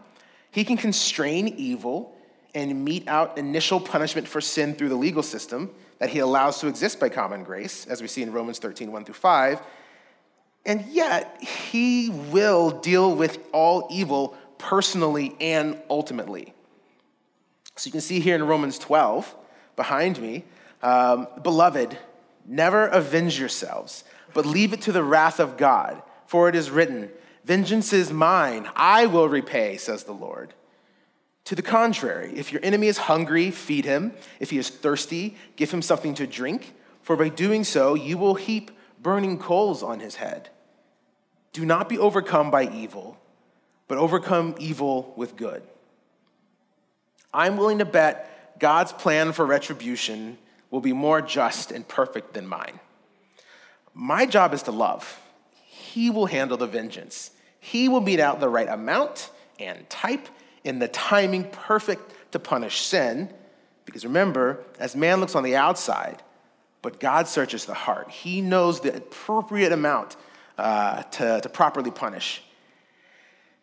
He 0.52 0.64
can 0.64 0.78
constrain 0.78 1.48
evil 1.50 2.16
and 2.56 2.84
mete 2.84 3.08
out 3.08 3.38
initial 3.38 3.80
punishment 3.80 4.28
for 4.28 4.42
sin 4.42 4.76
through 4.76 4.90
the 4.90 4.96
legal 4.96 5.24
system 5.24 5.70
that 6.00 6.10
he 6.10 6.20
allows 6.20 6.60
to 6.60 6.68
exist 6.68 7.00
by 7.00 7.10
common 7.10 7.44
grace, 7.44 7.86
as 7.86 8.02
we 8.02 8.08
see 8.08 8.24
in 8.24 8.32
Romans 8.32 8.60
13, 8.60 8.92
1 8.92 9.06
through 9.06 9.14
5. 9.14 9.62
And 10.70 10.86
yet, 10.86 11.42
he 11.42 12.12
will 12.12 12.70
deal 12.70 13.16
with 13.16 13.40
all 13.52 13.88
evil 13.90 14.38
personally 14.60 15.36
and 15.42 15.82
ultimately. 15.90 16.54
So 17.76 17.88
you 17.88 17.92
can 17.92 18.02
see 18.02 18.20
here 18.20 18.36
in 18.36 18.44
Romans 18.44 18.78
12, 18.78 19.36
behind 19.76 20.22
me, 20.22 20.44
um, 20.84 21.28
beloved, 21.42 21.98
never 22.46 22.86
avenge 22.86 23.40
yourselves, 23.40 24.04
but 24.36 24.46
leave 24.46 24.72
it 24.72 24.82
to 24.82 24.92
the 24.92 25.02
wrath 25.02 25.40
of 25.40 25.58
God, 25.58 26.04
for 26.28 26.48
it 26.48 26.54
is 26.54 26.70
written, 26.70 27.10
Vengeance 27.46 27.92
is 27.92 28.14
mine, 28.14 28.70
I 28.76 29.08
will 29.08 29.28
repay, 29.28 29.78
says 29.78 30.04
the 30.04 30.12
Lord. 30.12 30.54
To 31.46 31.56
the 31.56 31.64
contrary, 31.64 32.32
if 32.36 32.54
your 32.54 32.64
enemy 32.64 32.90
is 32.90 33.00
hungry, 33.00 33.50
feed 33.50 33.86
him. 33.86 34.14
If 34.40 34.52
he 34.52 34.60
is 34.60 34.70
thirsty, 34.70 35.36
give 35.56 35.72
him 35.72 35.82
something 35.82 36.14
to 36.14 36.28
drink, 36.28 36.76
for 37.02 37.16
by 37.16 37.30
doing 37.30 37.64
so, 37.64 37.96
you 37.96 38.20
will 38.20 38.36
heap 38.36 38.70
burning 39.02 39.40
coals 39.40 39.82
on 39.82 40.00
his 40.00 40.18
head. 40.18 40.52
Do 41.54 41.66
not 41.66 41.90
be 41.90 41.98
overcome 41.98 42.52
by 42.52 42.70
evil, 42.70 43.18
but 43.88 43.98
overcome 43.98 44.56
evil 44.60 45.14
with 45.16 45.36
good. 45.36 45.64
I'm 47.34 47.58
willing 47.58 47.80
to 47.80 47.86
bet 47.86 48.60
God's 48.60 48.92
plan 48.92 49.32
for 49.32 49.46
retribution 49.46 50.38
will 50.72 50.82
be 50.82 50.94
more 50.94 51.22
just 51.22 51.72
and 51.72 51.88
perfect 51.88 52.34
than 52.34 52.48
mine. 52.48 52.80
My 53.94 54.26
job 54.26 54.54
is 54.54 54.64
to 54.64 54.72
love. 54.72 55.20
He 55.66 56.10
will 56.10 56.28
handle 56.28 56.58
the 56.58 56.68
vengeance. 56.68 57.32
He 57.60 57.90
will 57.90 58.02
mete 58.02 58.20
out 58.20 58.40
the 58.40 58.50
right 58.50 58.68
amount 58.68 59.32
and 59.60 59.90
type 59.90 60.28
in 60.64 60.80
the 60.80 60.88
timing 60.88 61.50
perfect 61.50 62.14
to 62.32 62.40
punish 62.40 62.82
sin. 62.82 63.34
Because 63.86 64.06
remember, 64.06 64.64
as 64.80 64.96
man 64.96 65.20
looks 65.20 65.36
on 65.36 65.44
the 65.44 65.56
outside, 65.56 66.22
but 66.82 67.00
God 67.00 67.28
searches 67.28 67.66
the 67.66 67.74
heart. 67.74 68.10
He 68.10 68.42
knows 68.42 68.80
the 68.80 68.96
appropriate 68.96 69.72
amount 69.72 70.16
uh, 70.60 71.04
to, 71.04 71.42
to 71.42 71.50
properly 71.50 71.92
punish. 71.92 72.44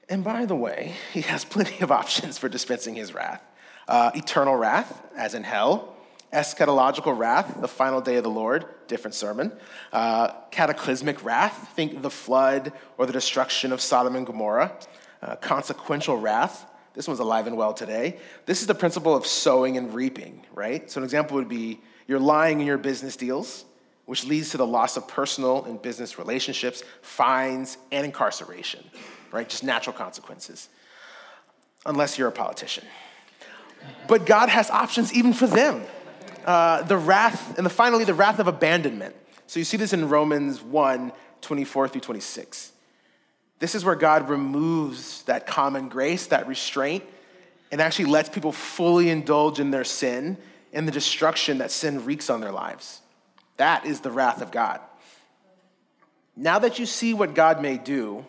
And 0.09 0.25
by 0.25 0.47
the 0.47 0.57
way, 0.57 0.95
he 1.13 1.23
has 1.23 1.45
plenty 1.45 1.81
of 1.81 1.91
options 2.01 2.39
for 2.39 2.49
dispensing 2.49 2.95
his 2.95 3.15
wrath 3.15 3.43
uh, 3.89 4.11
eternal 4.15 4.57
wrath, 4.57 5.01
as 5.17 5.35
in 5.35 5.45
hell, 5.45 5.95
eschatological 6.33 7.17
wrath, 7.17 7.61
the 7.61 7.69
final 7.69 8.01
day 8.01 8.17
of 8.17 8.25
the 8.25 8.31
Lord, 8.31 8.67
different 8.89 9.15
sermon, 9.15 9.53
uh, 9.93 10.33
cataclysmic 10.51 11.25
wrath, 11.25 11.73
think 11.77 12.03
the 12.03 12.11
flood 12.11 12.73
or 12.99 13.07
the 13.07 13.13
destruction 13.13 13.73
of 13.73 13.81
Sodom 13.81 14.17
and 14.17 14.27
Gomorrah, 14.27 14.77
uh, 15.23 15.37
consequential 15.37 16.17
wrath, 16.17 16.67
this 16.95 17.07
one's 17.07 17.21
alive 17.21 17.47
and 17.47 17.57
well 17.57 17.75
today. 17.75 18.19
This 18.47 18.63
is 18.63 18.67
the 18.67 18.75
principle 18.75 19.15
of 19.15 19.27
sowing 19.27 19.77
and 19.77 19.93
reaping, 19.95 20.45
right? 20.55 20.91
So, 20.91 20.99
an 20.99 21.05
example 21.05 21.37
would 21.37 21.49
be 21.49 21.79
you're 22.09 22.19
lying 22.19 22.61
in 22.61 22.67
your 22.67 22.79
business 22.79 23.17
deals, 23.17 23.67
which 24.07 24.25
leads 24.25 24.51
to 24.51 24.57
the 24.57 24.67
loss 24.67 24.97
of 24.97 25.07
personal 25.07 25.65
and 25.65 25.81
business 25.83 26.19
relationships, 26.19 26.83
fines, 27.03 27.77
and 27.93 28.07
incarceration, 28.07 28.83
right? 29.33 29.49
Just 29.49 29.65
natural 29.65 29.95
consequences, 29.95 30.69
unless 31.85 32.17
you're 32.17 32.29
a 32.29 32.33
politician. 32.33 32.85
But 34.09 34.25
God 34.25 34.49
has 34.49 34.71
options 34.71 35.13
even 35.13 35.33
for 35.33 35.47
them. 35.47 35.83
Uh, 36.45 36.83
the 36.83 36.97
wrath, 36.97 37.57
and 37.59 37.67
the, 37.67 37.71
finally, 37.71 38.05
the 38.05 38.15
wrath 38.15 38.39
of 38.39 38.47
abandonment. 38.47 39.15
So, 39.49 39.59
you 39.59 39.65
see 39.65 39.77
this 39.77 39.93
in 39.93 40.09
Romans 40.09 40.63
1 40.63 41.13
24 41.43 41.89
through 41.89 42.01
26. 42.01 42.73
This 43.59 43.75
is 43.75 43.85
where 43.85 43.95
God 43.95 44.29
removes 44.29 45.23
that 45.25 45.47
common 45.47 45.89
grace, 45.89 46.27
that 46.27 46.49
restraint, 46.49 47.05
and 47.71 47.81
actually 47.81 48.07
lets 48.07 48.29
people 48.29 48.53
fully 48.53 49.11
indulge 49.11 49.61
in 49.61 49.71
their 49.71 49.85
sin 49.85 50.37
and 50.73 50.87
the 50.87 50.93
destruction 50.93 51.59
that 51.59 51.71
sin 51.71 52.05
wreaks 52.05 52.31
on 52.31 52.41
their 52.41 52.53
lives. 52.53 53.01
That 53.57 53.87
is 53.87 54.01
the 54.01 54.11
wrath 54.11 54.43
of 54.43 54.51
God. 54.51 54.81
Now 56.37 56.59
that 56.59 56.79
you 56.79 56.87
see 56.87 57.15
what 57.15 57.35
God 57.35 57.63
may 57.63 57.79
do, 57.79 58.25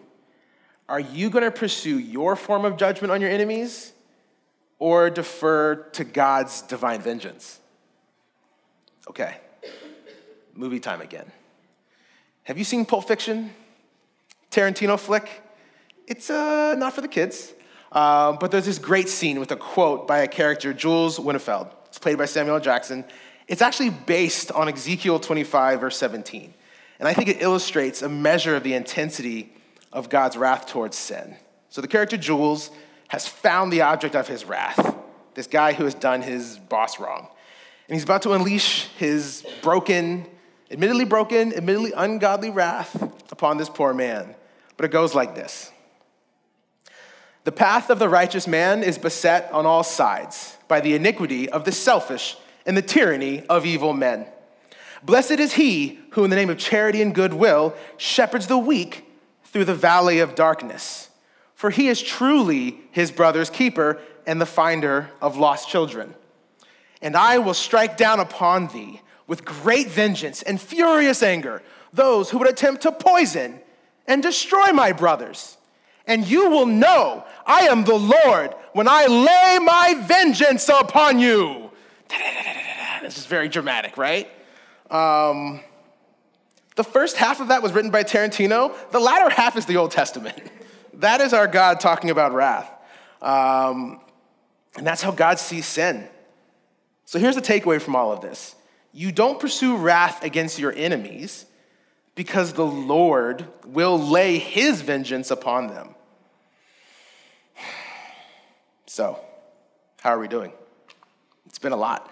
are 0.87 0.99
you 0.99 1.29
going 1.29 1.43
to 1.43 1.51
pursue 1.51 1.99
your 1.99 2.35
form 2.35 2.63
of 2.63 2.77
judgment 2.77 3.11
on 3.11 3.19
your 3.19 3.29
enemies 3.29 3.91
or 4.79 5.09
defer 5.09 5.75
to 5.75 6.03
God's 6.05 6.61
divine 6.61 7.01
vengeance? 7.01 7.59
Okay, 9.09 9.37
movie 10.53 10.79
time 10.79 11.01
again. 11.01 11.29
Have 12.43 12.57
you 12.57 12.63
seen 12.63 12.85
Pulp 12.85 13.07
Fiction? 13.07 13.51
Tarantino 14.51 14.97
flick. 14.97 15.41
It's 16.07 16.29
uh, 16.29 16.75
not 16.77 16.93
for 16.93 17.01
the 17.01 17.09
kids, 17.09 17.53
uh, 17.91 18.33
but 18.33 18.51
there's 18.51 18.65
this 18.65 18.79
great 18.79 19.09
scene 19.09 19.39
with 19.39 19.51
a 19.51 19.57
quote 19.57 20.07
by 20.07 20.19
a 20.19 20.27
character, 20.27 20.73
Jules 20.73 21.19
Winnfield. 21.19 21.69
It's 21.87 21.99
played 21.99 22.17
by 22.17 22.25
Samuel 22.25 22.61
Jackson. 22.61 23.03
It's 23.47 23.61
actually 23.61 23.91
based 23.91 24.51
on 24.51 24.67
Ezekiel 24.67 25.19
25, 25.19 25.79
verse 25.79 25.97
17. 25.97 26.53
And 26.99 27.07
I 27.07 27.13
think 27.13 27.29
it 27.29 27.41
illustrates 27.41 28.01
a 28.01 28.09
measure 28.09 28.55
of 28.55 28.63
the 28.63 28.73
intensity 28.73 29.53
of 29.93 30.09
God's 30.09 30.35
wrath 30.35 30.67
towards 30.67 30.97
sin. 30.97 31.35
So 31.69 31.81
the 31.81 31.87
character 31.87 32.17
Jules 32.17 32.71
has 33.07 33.27
found 33.27 33.71
the 33.71 33.81
object 33.81 34.15
of 34.15 34.27
his 34.27 34.43
wrath, 34.43 34.95
this 35.33 35.47
guy 35.47 35.73
who 35.73 35.85
has 35.85 35.93
done 35.93 36.21
his 36.21 36.57
boss 36.57 36.99
wrong. 36.99 37.27
And 37.87 37.95
he's 37.95 38.03
about 38.03 38.23
to 38.23 38.33
unleash 38.33 38.87
his 38.97 39.45
broken, 39.61 40.25
admittedly 40.69 41.05
broken, 41.05 41.53
admittedly 41.53 41.93
ungodly 41.95 42.49
wrath 42.49 43.01
upon 43.31 43.57
this 43.57 43.69
poor 43.69 43.93
man. 43.93 44.35
But 44.75 44.85
it 44.85 44.91
goes 44.91 45.15
like 45.15 45.35
this 45.35 45.71
The 47.45 47.53
path 47.53 47.89
of 47.89 47.99
the 47.99 48.09
righteous 48.09 48.45
man 48.45 48.83
is 48.83 48.97
beset 48.97 49.49
on 49.53 49.65
all 49.65 49.83
sides 49.83 50.57
by 50.67 50.81
the 50.81 50.95
iniquity 50.95 51.49
of 51.49 51.63
the 51.63 51.71
selfish 51.71 52.35
and 52.67 52.77
the 52.77 52.81
tyranny 52.83 53.43
of 53.47 53.65
evil 53.65 53.93
men. 53.93 54.27
Blessed 55.01 55.39
is 55.39 55.53
he 55.53 55.99
who, 56.11 56.23
in 56.23 56.29
the 56.29 56.35
name 56.35 56.49
of 56.49 56.57
charity 56.57 57.01
and 57.01 57.15
goodwill, 57.15 57.73
shepherds 57.95 58.47
the 58.47 58.57
weak 58.57 59.05
through 59.45 59.65
the 59.65 59.73
valley 59.73 60.19
of 60.19 60.35
darkness. 60.35 61.09
For 61.55 61.69
he 61.69 61.87
is 61.87 62.01
truly 62.01 62.77
his 62.91 63.11
brother's 63.11 63.49
keeper 63.49 63.99
and 64.27 64.39
the 64.39 64.45
finder 64.45 65.09
of 65.21 65.37
lost 65.37 65.69
children. 65.69 66.13
And 67.01 67.15
I 67.15 67.37
will 67.37 67.53
strike 67.53 67.95
down 67.95 68.19
upon 68.19 68.67
thee 68.67 69.01
with 69.25 69.45
great 69.45 69.87
vengeance 69.87 70.41
and 70.41 70.59
furious 70.59 71.23
anger 71.23 71.63
those 71.93 72.29
who 72.29 72.37
would 72.37 72.49
attempt 72.49 72.81
to 72.83 72.91
poison 72.91 73.59
and 74.07 74.21
destroy 74.21 74.71
my 74.71 74.91
brothers. 74.91 75.57
And 76.05 76.27
you 76.27 76.49
will 76.49 76.65
know 76.65 77.23
I 77.45 77.61
am 77.67 77.83
the 77.83 77.95
Lord 77.95 78.53
when 78.73 78.87
I 78.87 79.07
lay 79.07 79.59
my 79.63 79.95
vengeance 80.05 80.69
upon 80.69 81.19
you. 81.19 81.66
This 83.01 83.17
is 83.17 83.25
very 83.25 83.47
dramatic, 83.47 83.97
right? 83.97 84.29
Um, 84.91 85.61
the 86.75 86.83
first 86.83 87.17
half 87.17 87.39
of 87.39 87.47
that 87.49 87.63
was 87.63 87.71
written 87.71 87.91
by 87.91 88.03
Tarantino. 88.03 88.73
The 88.91 88.99
latter 88.99 89.29
half 89.33 89.57
is 89.57 89.65
the 89.65 89.77
Old 89.77 89.91
Testament. 89.91 90.41
That 90.95 91.21
is 91.21 91.33
our 91.33 91.47
God 91.47 91.79
talking 91.79 92.09
about 92.09 92.33
wrath. 92.33 92.69
Um, 93.21 93.99
and 94.75 94.85
that's 94.85 95.01
how 95.01 95.11
God 95.11 95.39
sees 95.39 95.65
sin. 95.65 96.07
So 97.05 97.19
here's 97.19 97.35
the 97.35 97.41
takeaway 97.41 97.81
from 97.81 97.95
all 97.95 98.11
of 98.11 98.21
this 98.21 98.55
you 98.93 99.11
don't 99.11 99.39
pursue 99.39 99.77
wrath 99.77 100.23
against 100.23 100.59
your 100.59 100.73
enemies 100.73 101.45
because 102.15 102.53
the 102.53 102.65
Lord 102.65 103.45
will 103.65 103.99
lay 103.99 104.39
his 104.39 104.81
vengeance 104.81 105.31
upon 105.31 105.67
them. 105.67 105.95
So, 108.89 109.19
how 110.01 110.11
are 110.11 110.19
we 110.19 110.29
doing? 110.29 110.53
Been 111.67 111.73
a 111.73 111.75
lot. 111.75 112.09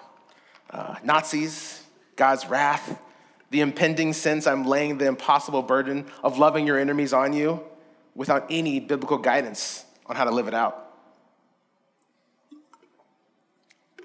Uh, 0.70 0.96
Nazis, 1.02 1.82
God's 2.18 2.46
wrath, 2.46 3.00
the 3.52 3.62
impending 3.62 4.12
sense 4.12 4.48
I'm 4.48 4.66
laying 4.66 4.98
the 4.98 5.06
impossible 5.06 5.62
burden 5.62 6.08
of 6.26 6.38
loving 6.38 6.68
your 6.68 6.78
enemies 6.78 7.14
on 7.14 7.32
you 7.32 7.64
without 8.16 8.48
any 8.50 8.82
biblical 8.82 9.18
guidance 9.18 9.86
on 10.08 10.18
how 10.18 10.26
to 10.26 10.32
live 10.32 10.50
it 10.50 10.54
out. 10.54 10.92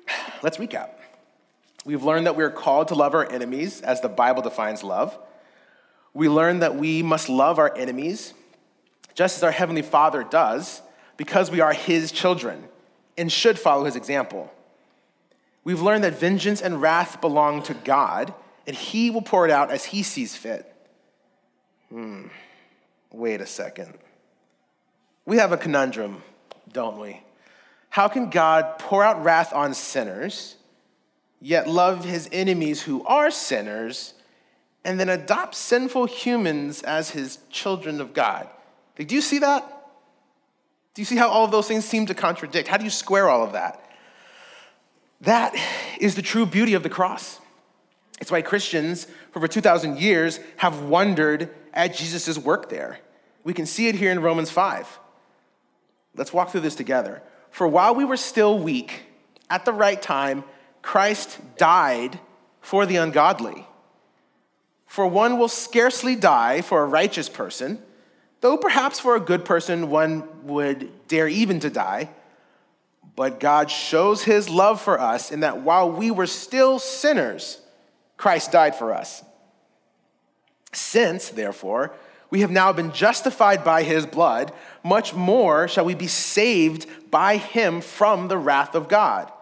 Let's 0.45 0.59
recap. 0.59 0.91
We've 1.85 2.05
learned 2.05 2.27
that 2.27 2.37
we 2.37 2.45
are 2.45 2.51
called 2.51 2.87
to 2.87 2.95
love 2.95 3.13
our 3.15 3.29
enemies 3.29 3.81
as 3.81 4.01
the 4.01 4.09
Bible 4.09 4.43
defines 4.43 4.85
love 4.85 5.19
we 6.15 6.29
learn 6.29 6.61
that 6.61 6.77
we 6.77 7.03
must 7.03 7.29
love 7.29 7.59
our 7.59 7.77
enemies 7.77 8.35
just 9.15 9.37
as 9.37 9.43
our 9.43 9.51
Heavenly 9.51 9.83
Father 9.83 10.23
does 10.23 10.81
because 11.17 11.51
we 11.51 11.59
are 11.59 11.73
His 11.73 12.13
children 12.13 12.69
and 13.21 13.31
should 13.31 13.59
follow 13.59 13.85
his 13.85 13.97
example. 13.97 14.51
We've 15.65 15.83
learned 15.83 16.05
that 16.05 16.19
vengeance 16.19 16.61
and 16.61 16.81
wrath 16.81 17.21
belong 17.21 17.63
to 17.65 17.75
God, 17.75 18.33
and 18.67 18.75
he 18.75 19.11
will 19.11 19.23
pour 19.23 19.45
it 19.45 19.51
out 19.51 19.71
as 19.71 19.85
he 19.85 20.03
sees 20.03 20.35
fit. 20.35 20.73
Hmm, 21.91 22.29
wait 23.13 23.41
a 23.41 23.47
second. 23.47 23.99
We 25.27 25.37
have 25.37 25.53
a 25.53 25.57
conundrum, 25.57 26.23
don't 26.73 26.99
we? 26.99 27.23
How 27.91 28.09
can 28.09 28.31
God 28.31 28.79
pour 28.79 29.05
out 29.05 29.23
wrath 29.23 29.53
on 29.53 29.75
sinners, 29.75 30.57
yet 31.41 31.69
love 31.69 32.05
his 32.05 32.29
enemies 32.33 32.83
who 32.83 33.05
are 33.05 33.31
sinners, 33.31 34.15
and 34.85 34.99
then 34.99 35.09
adopt 35.09 35.55
sinful 35.55 36.07
humans 36.07 36.83
as 36.83 37.11
his 37.11 37.39
children 37.51 38.01
of 38.01 38.15
God? 38.15 38.49
Like, 38.99 39.09
do 39.09 39.15
you 39.15 39.21
see 39.21 39.41
that? 39.41 39.67
Do 40.95 41.03
you 41.03 41.07
see 41.07 41.17
how 41.17 41.29
all 41.29 41.45
of 41.45 41.51
those 41.51 41.69
things 41.69 41.85
seem 41.85 42.07
to 42.07 42.15
contradict? 42.15 42.69
How 42.69 42.77
do 42.77 42.85
you 42.85 42.91
square 42.91 43.29
all 43.29 43.45
of 43.45 43.53
that? 43.53 43.85
That 45.23 45.55
is 46.01 46.15
the 46.15 46.23
true 46.23 46.47
beauty 46.47 46.75
of 46.75 46.83
the 46.83 46.89
cross. 46.89 47.41
It's 48.21 48.31
why 48.31 48.43
Christians 48.43 49.07
for 49.33 49.39
over 49.39 49.49
2,000 49.49 49.99
years 49.99 50.41
have 50.57 50.83
wondered 50.83 51.51
at 51.73 51.95
Jesus' 51.95 52.39
work 52.39 52.69
there. 52.69 52.99
We 53.45 53.55
can 53.55 53.67
see 53.67 53.89
it 53.89 53.95
here 53.95 54.13
in 54.13 54.21
Romans 54.21 54.51
5. 54.51 54.99
Let's 56.17 56.33
walk 56.33 56.51
through 56.51 56.61
this 56.61 56.75
together. 56.75 57.23
For 57.51 57.67
while 57.67 57.95
we 57.95 58.05
were 58.05 58.17
still 58.17 58.59
weak, 58.59 59.03
at 59.49 59.65
the 59.65 59.73
right 59.73 60.01
time, 60.01 60.45
Christ 60.83 61.39
died 61.57 62.19
for 62.61 62.87
the 62.87 62.97
ungodly. 62.97 63.67
For 64.87 65.07
one 65.07 65.39
will 65.39 65.49
scarcely 65.49 66.17
die 66.17 66.63
for 66.63 66.83
a 66.83 66.87
righteous 66.87 67.29
person, 67.29 67.83
though 68.41 68.57
perhaps 68.57 69.01
for 69.01 69.17
a 69.17 69.21
good 69.21 69.45
person 69.45 69.91
one 69.91 70.25
would 70.47 71.09
dare 71.09 71.29
even 71.29 71.61
to 71.61 71.71
die. 71.71 72.11
But 73.17 73.41
God 73.41 73.71
shows 73.71 74.23
his 74.23 74.49
love 74.49 74.81
for 74.81 74.99
us 74.99 75.31
in 75.31 75.41
that 75.41 75.63
while 75.63 75.91
we 75.91 76.11
were 76.11 76.27
still 76.27 76.79
sinners, 76.79 77.61
Christ 78.17 78.53
died 78.53 78.75
for 78.75 78.95
us. 78.95 79.23
Since, 80.73 81.31
therefore, 81.31 81.93
we 82.31 82.43
have 82.43 82.51
now 82.51 82.73
been 82.73 82.93
justified 82.93 83.65
by 83.65 83.83
his 83.83 84.07
blood, 84.07 84.53
much 84.85 85.15
more 85.15 85.67
shall 85.67 85.85
we 85.85 85.95
be 85.95 86.07
saved 86.07 86.87
by 87.11 87.37
him 87.39 87.81
from 87.81 88.29
the 88.29 88.39
wrath 88.39 88.75
of 88.75 88.89
God. 88.89 89.33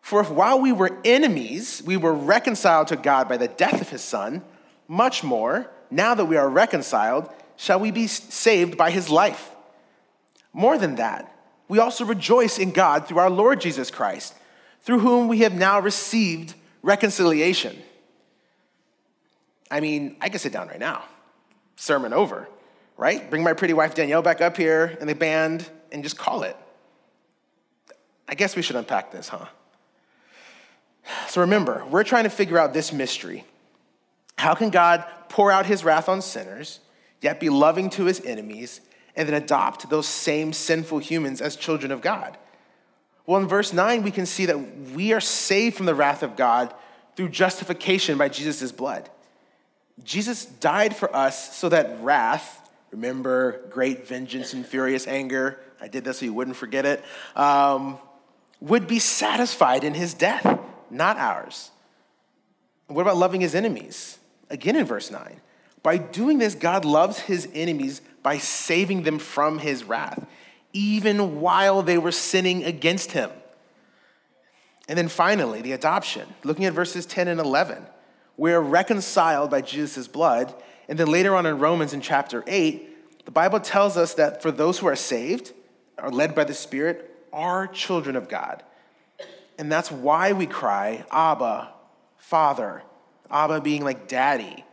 For 0.00 0.22
if 0.22 0.30
while 0.30 0.58
we 0.58 0.72
were 0.72 0.98
enemies, 1.04 1.82
we 1.84 1.96
were 1.96 2.14
reconciled 2.14 2.88
to 2.88 2.96
God 2.96 3.28
by 3.28 3.36
the 3.36 3.48
death 3.48 3.80
of 3.80 3.90
his 3.90 4.02
son, 4.02 4.42
much 4.88 5.22
more, 5.22 5.70
now 5.90 6.14
that 6.14 6.24
we 6.24 6.36
are 6.36 6.48
reconciled, 6.48 7.28
shall 7.56 7.78
we 7.78 7.90
be 7.90 8.06
saved 8.06 8.78
by 8.78 8.90
his 8.90 9.10
life. 9.10 9.50
More 10.52 10.78
than 10.78 10.96
that, 10.96 11.32
we 11.70 11.78
also 11.78 12.04
rejoice 12.04 12.58
in 12.58 12.72
God 12.72 13.06
through 13.06 13.20
our 13.20 13.30
Lord 13.30 13.60
Jesus 13.60 13.92
Christ, 13.92 14.34
through 14.80 14.98
whom 14.98 15.28
we 15.28 15.38
have 15.38 15.54
now 15.54 15.78
received 15.78 16.54
reconciliation. 16.82 17.78
I 19.70 19.78
mean, 19.78 20.16
I 20.20 20.30
can 20.30 20.40
sit 20.40 20.52
down 20.52 20.66
right 20.66 20.80
now 20.80 21.04
sermon 21.76 22.12
over, 22.12 22.48
right? 22.96 23.30
Bring 23.30 23.44
my 23.44 23.52
pretty 23.52 23.72
wife 23.72 23.94
Danielle 23.94 24.20
back 24.20 24.40
up 24.40 24.56
here 24.56 24.98
and 25.00 25.08
the 25.08 25.14
band 25.14 25.64
and 25.92 26.02
just 26.02 26.18
call 26.18 26.42
it. 26.42 26.56
I 28.28 28.34
guess 28.34 28.56
we 28.56 28.62
should 28.62 28.74
unpack 28.74 29.12
this, 29.12 29.28
huh? 29.28 29.46
So 31.28 31.40
remember, 31.40 31.84
we're 31.88 32.02
trying 32.02 32.24
to 32.24 32.30
figure 32.30 32.58
out 32.58 32.74
this 32.74 32.92
mystery. 32.92 33.44
How 34.36 34.54
can 34.54 34.70
God 34.70 35.04
pour 35.28 35.52
out 35.52 35.66
his 35.66 35.84
wrath 35.84 36.08
on 36.08 36.20
sinners, 36.20 36.80
yet 37.20 37.38
be 37.38 37.48
loving 37.48 37.90
to 37.90 38.06
his 38.06 38.20
enemies, 38.22 38.80
and 39.20 39.28
then 39.28 39.40
adopt 39.40 39.90
those 39.90 40.08
same 40.08 40.54
sinful 40.54 40.98
humans 40.98 41.42
as 41.42 41.54
children 41.54 41.92
of 41.92 42.00
God? 42.00 42.38
Well, 43.26 43.40
in 43.40 43.46
verse 43.46 43.72
9, 43.72 44.02
we 44.02 44.10
can 44.10 44.24
see 44.24 44.46
that 44.46 44.58
we 44.94 45.12
are 45.12 45.20
saved 45.20 45.76
from 45.76 45.84
the 45.86 45.94
wrath 45.94 46.22
of 46.22 46.36
God 46.36 46.74
through 47.16 47.28
justification 47.28 48.16
by 48.16 48.30
Jesus' 48.30 48.72
blood. 48.72 49.10
Jesus 50.02 50.46
died 50.46 50.96
for 50.96 51.14
us 51.14 51.54
so 51.54 51.68
that 51.68 52.00
wrath, 52.00 52.70
remember 52.90 53.60
great 53.68 54.08
vengeance 54.08 54.54
and 54.54 54.64
furious 54.64 55.06
anger, 55.06 55.60
I 55.80 55.88
did 55.88 56.02
this 56.02 56.18
so 56.18 56.24
you 56.24 56.32
wouldn't 56.32 56.56
forget 56.56 56.86
it, 56.86 57.04
um, 57.36 57.98
would 58.60 58.86
be 58.86 58.98
satisfied 58.98 59.84
in 59.84 59.92
his 59.92 60.14
death, 60.14 60.58
not 60.90 61.18
ours. 61.18 61.70
What 62.86 63.02
about 63.02 63.18
loving 63.18 63.42
his 63.42 63.54
enemies? 63.54 64.18
Again 64.48 64.76
in 64.76 64.86
verse 64.86 65.10
9. 65.10 65.40
By 65.82 65.98
doing 65.98 66.38
this, 66.38 66.54
God 66.54 66.84
loves 66.84 67.20
his 67.20 67.48
enemies 67.54 68.00
by 68.22 68.38
saving 68.38 69.02
them 69.02 69.18
from 69.18 69.58
his 69.58 69.84
wrath, 69.84 70.24
even 70.72 71.40
while 71.40 71.82
they 71.82 71.98
were 71.98 72.12
sinning 72.12 72.64
against 72.64 73.12
him. 73.12 73.30
And 74.88 74.98
then 74.98 75.08
finally, 75.08 75.62
the 75.62 75.72
adoption. 75.72 76.26
Looking 76.42 76.64
at 76.64 76.72
verses 76.72 77.06
10 77.06 77.28
and 77.28 77.40
11. 77.40 77.86
We're 78.36 78.60
reconciled 78.60 79.50
by 79.50 79.60
Jesus' 79.60 80.08
blood. 80.08 80.52
And 80.88 80.98
then 80.98 81.08
later 81.08 81.36
on 81.36 81.46
in 81.46 81.58
Romans 81.58 81.92
in 81.92 82.00
chapter 82.00 82.42
8, 82.46 83.24
the 83.24 83.30
Bible 83.30 83.60
tells 83.60 83.96
us 83.96 84.14
that 84.14 84.42
for 84.42 84.50
those 84.50 84.78
who 84.78 84.88
are 84.88 84.96
saved, 84.96 85.52
are 85.98 86.10
led 86.10 86.34
by 86.34 86.44
the 86.44 86.54
Spirit, 86.54 87.08
are 87.32 87.66
children 87.68 88.16
of 88.16 88.28
God. 88.28 88.64
And 89.58 89.70
that's 89.70 89.92
why 89.92 90.32
we 90.32 90.46
cry, 90.46 91.04
Abba, 91.12 91.72
Father. 92.16 92.82
Abba 93.30 93.60
being 93.60 93.84
like 93.84 94.08
daddy. 94.08 94.64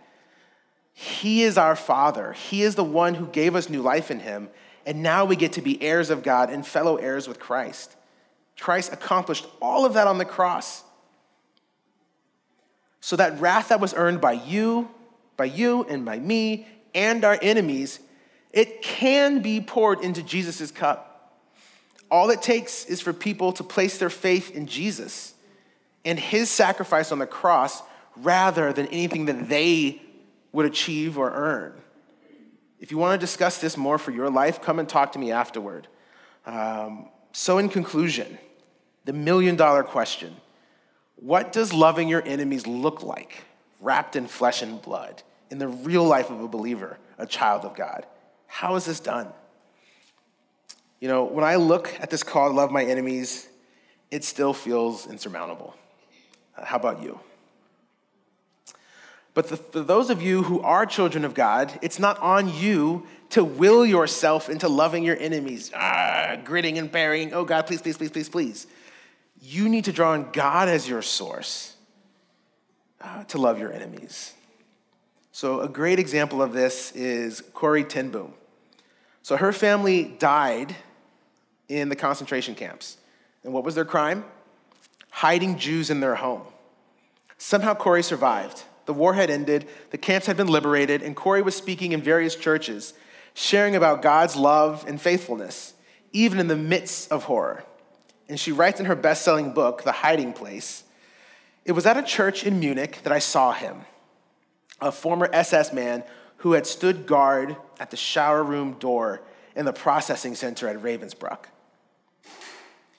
He 0.99 1.43
is 1.43 1.60
our 1.60 1.75
Father. 1.75 2.33
He 2.33 2.63
is 2.63 2.73
the 2.73 2.83
one 2.83 3.13
who 3.13 3.27
gave 3.27 3.55
us 3.55 3.69
new 3.69 3.83
life 3.83 4.10
in 4.10 4.19
Him. 4.19 4.49
And 4.83 5.03
now 5.03 5.25
we 5.25 5.36
get 5.36 5.53
to 5.53 5.62
be 5.62 5.79
heirs 5.79 6.10
of 6.10 6.23
God 6.23 6.49
and 6.49 6.65
fellow 6.65 6.95
heirs 6.95 7.27
with 7.27 7.39
Christ. 7.39 7.95
Christ 8.60 8.91
accomplished 8.91 9.45
all 9.62 9.86
of 9.86 9.93
that 9.93 10.07
on 10.07 10.17
the 10.17 10.25
cross 10.25 10.83
so 12.99 13.15
that 13.15 13.39
wrath 13.39 13.69
that 13.69 13.79
was 13.79 13.93
earned 13.93 14.21
by 14.21 14.31
you, 14.31 14.89
by 15.38 15.45
you 15.45 15.83
and 15.83 16.03
by 16.03 16.17
me 16.17 16.65
and 16.95 17.23
our 17.23 17.38
enemies, 17.43 17.99
it 18.51 18.81
can 18.81 19.43
be 19.43 19.62
poured 19.62 20.01
into 20.01 20.23
Jesus' 20.23 20.71
cup. 20.71 21.43
All 22.10 22.31
it 22.31 22.41
takes 22.41 22.86
is 22.86 23.01
for 23.01 23.13
people 23.13 23.53
to 23.53 23.63
place 23.63 23.99
their 23.99 24.10
faith 24.10 24.49
in 24.49 24.65
Jesus 24.65 25.36
and 26.03 26.19
his 26.19 26.49
sacrifice 26.49 27.12
on 27.12 27.19
the 27.19 27.27
cross 27.27 27.83
rather 28.15 28.73
than 28.73 28.88
anything 28.88 29.27
that 29.27 29.47
they 29.47 30.01
would 30.57 30.65
achieve 30.65 31.19
or 31.19 31.29
earn. 31.29 31.71
If 32.79 32.89
you 32.89 32.97
want 32.97 33.13
to 33.13 33.23
discuss 33.23 33.59
this 33.59 33.77
more 33.77 33.99
for 33.99 34.09
your 34.09 34.27
life, 34.31 34.59
come 34.59 34.79
and 34.79 34.89
talk 34.89 35.11
to 35.11 35.19
me 35.19 35.31
afterward. 35.31 35.87
Um, 36.47 37.09
so, 37.31 37.59
in 37.59 37.69
conclusion, 37.69 38.39
the 39.05 39.13
million 39.13 39.55
dollar 39.55 39.83
question 39.83 40.35
what 41.17 41.51
does 41.51 41.73
loving 41.73 42.07
your 42.07 42.23
enemies 42.25 42.65
look 42.65 43.03
like, 43.03 43.43
wrapped 43.79 44.15
in 44.15 44.25
flesh 44.25 44.63
and 44.63 44.81
blood, 44.81 45.21
in 45.51 45.59
the 45.59 45.67
real 45.67 46.05
life 46.05 46.31
of 46.31 46.41
a 46.41 46.47
believer, 46.47 46.97
a 47.19 47.27
child 47.27 47.63
of 47.63 47.75
God? 47.75 48.07
How 48.47 48.73
is 48.73 48.85
this 48.85 48.99
done? 48.99 49.27
You 50.99 51.07
know, 51.07 51.23
when 51.25 51.43
I 51.43 51.57
look 51.57 51.95
at 51.99 52.09
this 52.09 52.23
call 52.23 52.49
to 52.49 52.55
love 52.55 52.71
my 52.71 52.83
enemies, 52.83 53.47
it 54.09 54.23
still 54.23 54.53
feels 54.53 55.05
insurmountable. 55.05 55.75
Uh, 56.57 56.65
how 56.65 56.77
about 56.77 57.03
you? 57.03 57.19
But 59.38 59.45
for 59.45 59.84
those 59.84 60.10
of 60.10 60.19
you 60.19 60.41
who 60.41 60.62
are 60.62 60.88
children 60.88 61.23
of 61.23 61.36
God, 61.36 61.78
it's 61.84 62.00
not 62.00 62.17
on 62.17 62.52
you 62.52 63.06
to 63.30 63.43
will 63.43 63.86
yourself 63.86 64.50
into 64.50 64.67
loving 64.67 65.04
your 65.04 65.15
enemies, 65.15 65.71
ah, 65.76 66.38
gritting 66.43 66.80
and 66.80 66.91
bearing. 66.91 67.36
Oh 67.36 67.45
God, 67.45 67.67
please, 67.67 67.80
please, 67.80 67.97
please, 67.97 68.10
please, 68.10 68.30
please 68.30 68.65
you 69.39 69.69
need 69.69 69.86
to 69.86 69.91
draw 69.91 70.13
on 70.13 70.32
God 70.32 70.67
as 70.67 70.89
your 70.89 71.04
source 71.04 71.76
uh, 73.02 73.26
to 73.26 73.38
love 73.38 73.60
your 73.60 73.71
enemies. 73.71 74.34
So, 75.32 75.62
a 75.62 75.69
great 75.69 76.00
example 76.00 76.41
of 76.41 76.54
this 76.54 76.91
is 76.93 77.41
Corrie 77.54 77.84
ten 77.84 78.10
Boom. 78.10 78.34
So, 79.21 79.38
her 79.38 79.54
family 79.54 80.15
died 80.17 80.76
in 81.69 81.89
the 81.89 81.95
concentration 81.95 82.56
camps. 82.56 82.97
And 83.43 83.54
what 83.54 83.63
was 83.63 83.76
their 83.76 83.86
crime? 83.86 84.26
Hiding 85.12 85.60
Jews 85.60 85.91
in 85.91 86.00
their 86.00 86.15
home. 86.15 86.41
Somehow, 87.38 87.76
Corrie 87.76 88.02
survived. 88.02 88.63
The 88.88 88.93
war 88.93 89.13
had 89.13 89.30
ended, 89.30 89.67
the 89.91 89.97
camps 89.97 90.26
had 90.26 90.36
been 90.36 90.47
liberated, 90.47 91.04
and 91.04 91.15
Corrie 91.15 91.43
was 91.43 91.56
speaking 91.56 91.91
in 91.91 92.02
various 92.02 92.36
churches, 92.36 92.93
sharing 93.36 93.76
about 93.76 94.02
God's 94.02 94.36
love 94.36 94.84
and 94.88 95.00
faithfulness, 95.00 95.76
even 96.12 96.39
in 96.39 96.47
the 96.47 96.56
midst 96.58 97.12
of 97.12 97.26
horror 97.26 97.63
and 98.30 98.39
she 98.39 98.52
writes 98.52 98.80
in 98.80 98.86
her 98.86 98.95
best 98.95 99.23
selling 99.23 99.54
book, 99.54 99.84
The 99.84 99.91
Hiding 99.91 100.34
Place 100.34 100.84
It 101.65 101.71
was 101.73 101.86
at 101.86 101.97
a 101.97 102.04
church 102.04 102.43
in 102.43 102.60
Munich 102.60 103.00
that 103.04 103.13
I 103.13 103.19
saw 103.19 103.52
him, 103.52 103.82
a 104.82 104.91
former 104.91 105.30
SS 105.32 105.73
man 105.73 106.04
who 106.38 106.54
had 106.54 106.67
stood 106.67 107.08
guard 107.08 107.58
at 107.80 107.91
the 107.91 107.97
shower 107.97 108.43
room 108.43 108.73
door 108.73 109.21
in 109.56 109.65
the 109.65 109.73
processing 109.73 110.36
center 110.36 110.67
at 110.67 110.78
Ravensbrück. 110.78 111.45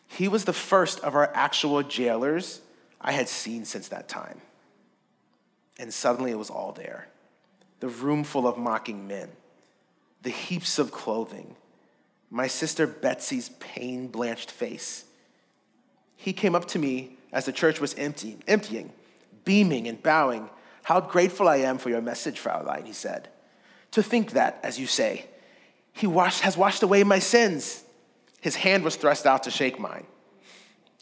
He 0.08 0.28
was 0.28 0.44
the 0.44 0.52
first 0.52 1.00
of 1.00 1.14
our 1.14 1.30
actual 1.34 1.82
jailers 1.82 2.60
I 3.00 3.12
had 3.12 3.28
seen 3.28 3.64
since 3.64 3.88
that 3.88 4.08
time. 4.08 4.40
And 5.78 5.92
suddenly 5.92 6.30
it 6.30 6.38
was 6.38 6.50
all 6.50 6.72
there 6.72 7.08
the 7.80 7.88
room 7.88 8.24
full 8.24 8.48
of 8.48 8.58
mocking 8.58 9.06
men, 9.06 9.30
the 10.22 10.30
heaps 10.30 10.80
of 10.80 10.90
clothing, 10.90 11.54
my 12.30 12.46
sister 12.46 12.86
Betsy's 12.86 13.50
pain 13.60 14.08
blanched 14.08 14.50
face 14.50 15.04
He 16.16 16.32
came 16.32 16.54
up 16.54 16.66
to 16.68 16.78
me 16.78 17.16
as 17.32 17.44
the 17.44 17.52
church 17.52 17.80
was 17.80 17.94
emptying, 17.94 18.42
emptying, 18.48 18.92
beaming 19.44 19.86
and 19.86 20.02
bowing. 20.02 20.50
How 20.82 21.00
grateful 21.00 21.48
I 21.48 21.58
am 21.58 21.78
for 21.78 21.90
your 21.90 22.00
message, 22.00 22.40
Fraulein, 22.40 22.84
he 22.84 22.92
said. 22.92 23.28
To 23.92 24.02
think 24.02 24.32
that, 24.32 24.58
as 24.62 24.78
you 24.78 24.86
say, 24.86 25.26
he 25.92 26.06
washed, 26.06 26.40
has 26.40 26.56
washed 26.56 26.82
away 26.82 27.04
my 27.04 27.18
sins. 27.18 27.84
His 28.40 28.56
hand 28.56 28.84
was 28.84 28.96
thrust 28.96 29.26
out 29.26 29.44
to 29.44 29.50
shake 29.50 29.78
mine. 29.78 30.06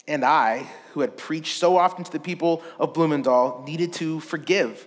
And 0.08 0.24
I, 0.24 0.68
who 0.92 1.00
had 1.00 1.16
preached 1.16 1.58
so 1.58 1.76
often 1.76 2.04
to 2.04 2.12
the 2.12 2.20
people 2.20 2.62
of 2.78 2.92
Bloemendaal, 2.92 3.64
needed 3.66 3.92
to 3.94 4.20
forgive, 4.20 4.86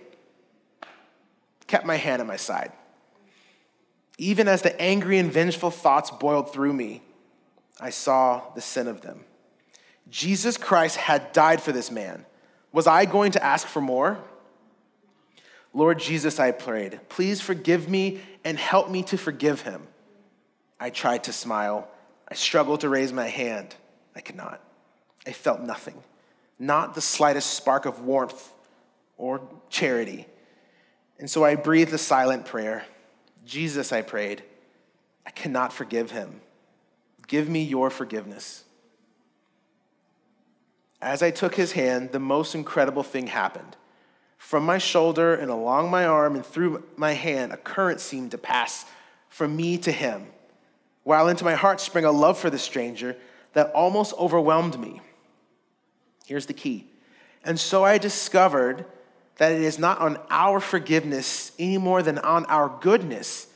kept 1.66 1.84
my 1.84 1.96
hand 1.96 2.20
at 2.20 2.26
my 2.26 2.36
side. 2.36 2.72
Even 4.18 4.48
as 4.48 4.62
the 4.62 4.78
angry 4.80 5.18
and 5.18 5.32
vengeful 5.32 5.70
thoughts 5.70 6.10
boiled 6.10 6.52
through 6.52 6.72
me, 6.72 7.02
I 7.80 7.90
saw 7.90 8.42
the 8.54 8.60
sin 8.60 8.88
of 8.88 9.00
them. 9.00 9.24
Jesus 10.10 10.56
Christ 10.56 10.96
had 10.96 11.32
died 11.32 11.62
for 11.62 11.72
this 11.72 11.90
man. 11.90 12.26
Was 12.72 12.86
I 12.86 13.04
going 13.04 13.32
to 13.32 13.44
ask 13.44 13.66
for 13.66 13.80
more? 13.80 14.18
Lord 15.72 15.98
Jesus, 15.98 16.40
I 16.40 16.50
prayed, 16.50 17.00
please 17.08 17.40
forgive 17.40 17.88
me 17.88 18.20
and 18.44 18.58
help 18.58 18.90
me 18.90 19.02
to 19.04 19.16
forgive 19.16 19.62
him. 19.62 19.86
I 20.80 20.90
tried 20.90 21.24
to 21.24 21.32
smile. 21.32 21.88
I 22.28 22.34
struggled 22.34 22.80
to 22.80 22.88
raise 22.88 23.12
my 23.12 23.26
hand. 23.26 23.74
I 24.16 24.20
could 24.20 24.36
not. 24.36 24.62
I 25.26 25.32
felt 25.32 25.60
nothing, 25.60 26.02
not 26.58 26.94
the 26.94 27.00
slightest 27.00 27.54
spark 27.54 27.86
of 27.86 28.00
warmth 28.00 28.52
or 29.16 29.40
charity. 29.68 30.26
And 31.18 31.30
so 31.30 31.44
I 31.44 31.54
breathed 31.54 31.92
a 31.92 31.98
silent 31.98 32.46
prayer. 32.46 32.84
Jesus, 33.44 33.92
I 33.92 34.02
prayed, 34.02 34.42
I 35.26 35.30
cannot 35.30 35.72
forgive 35.72 36.10
him. 36.10 36.40
Give 37.26 37.48
me 37.48 37.62
your 37.62 37.90
forgiveness. 37.90 38.64
As 41.02 41.22
I 41.22 41.30
took 41.30 41.54
his 41.54 41.72
hand, 41.72 42.12
the 42.12 42.18
most 42.18 42.54
incredible 42.54 43.02
thing 43.02 43.28
happened. 43.28 43.76
From 44.36 44.64
my 44.64 44.78
shoulder 44.78 45.34
and 45.34 45.50
along 45.50 45.90
my 45.90 46.06
arm 46.06 46.34
and 46.34 46.44
through 46.44 46.84
my 46.96 47.12
hand, 47.12 47.52
a 47.52 47.56
current 47.56 48.00
seemed 48.00 48.30
to 48.32 48.38
pass 48.38 48.86
from 49.28 49.54
me 49.54 49.78
to 49.78 49.92
him, 49.92 50.26
while 51.04 51.28
into 51.28 51.44
my 51.44 51.54
heart 51.54 51.80
sprang 51.80 52.04
a 52.04 52.10
love 52.10 52.38
for 52.38 52.50
the 52.50 52.58
stranger 52.58 53.16
that 53.52 53.70
almost 53.72 54.14
overwhelmed 54.18 54.78
me. 54.78 55.00
Here's 56.30 56.46
the 56.46 56.52
key. 56.52 56.86
And 57.44 57.58
so 57.58 57.82
I 57.82 57.98
discovered 57.98 58.84
that 59.38 59.50
it 59.50 59.62
is 59.62 59.80
not 59.80 59.98
on 59.98 60.16
our 60.30 60.60
forgiveness 60.60 61.50
any 61.58 61.76
more 61.76 62.04
than 62.04 62.18
on 62.20 62.44
our 62.44 62.68
goodness 62.80 63.48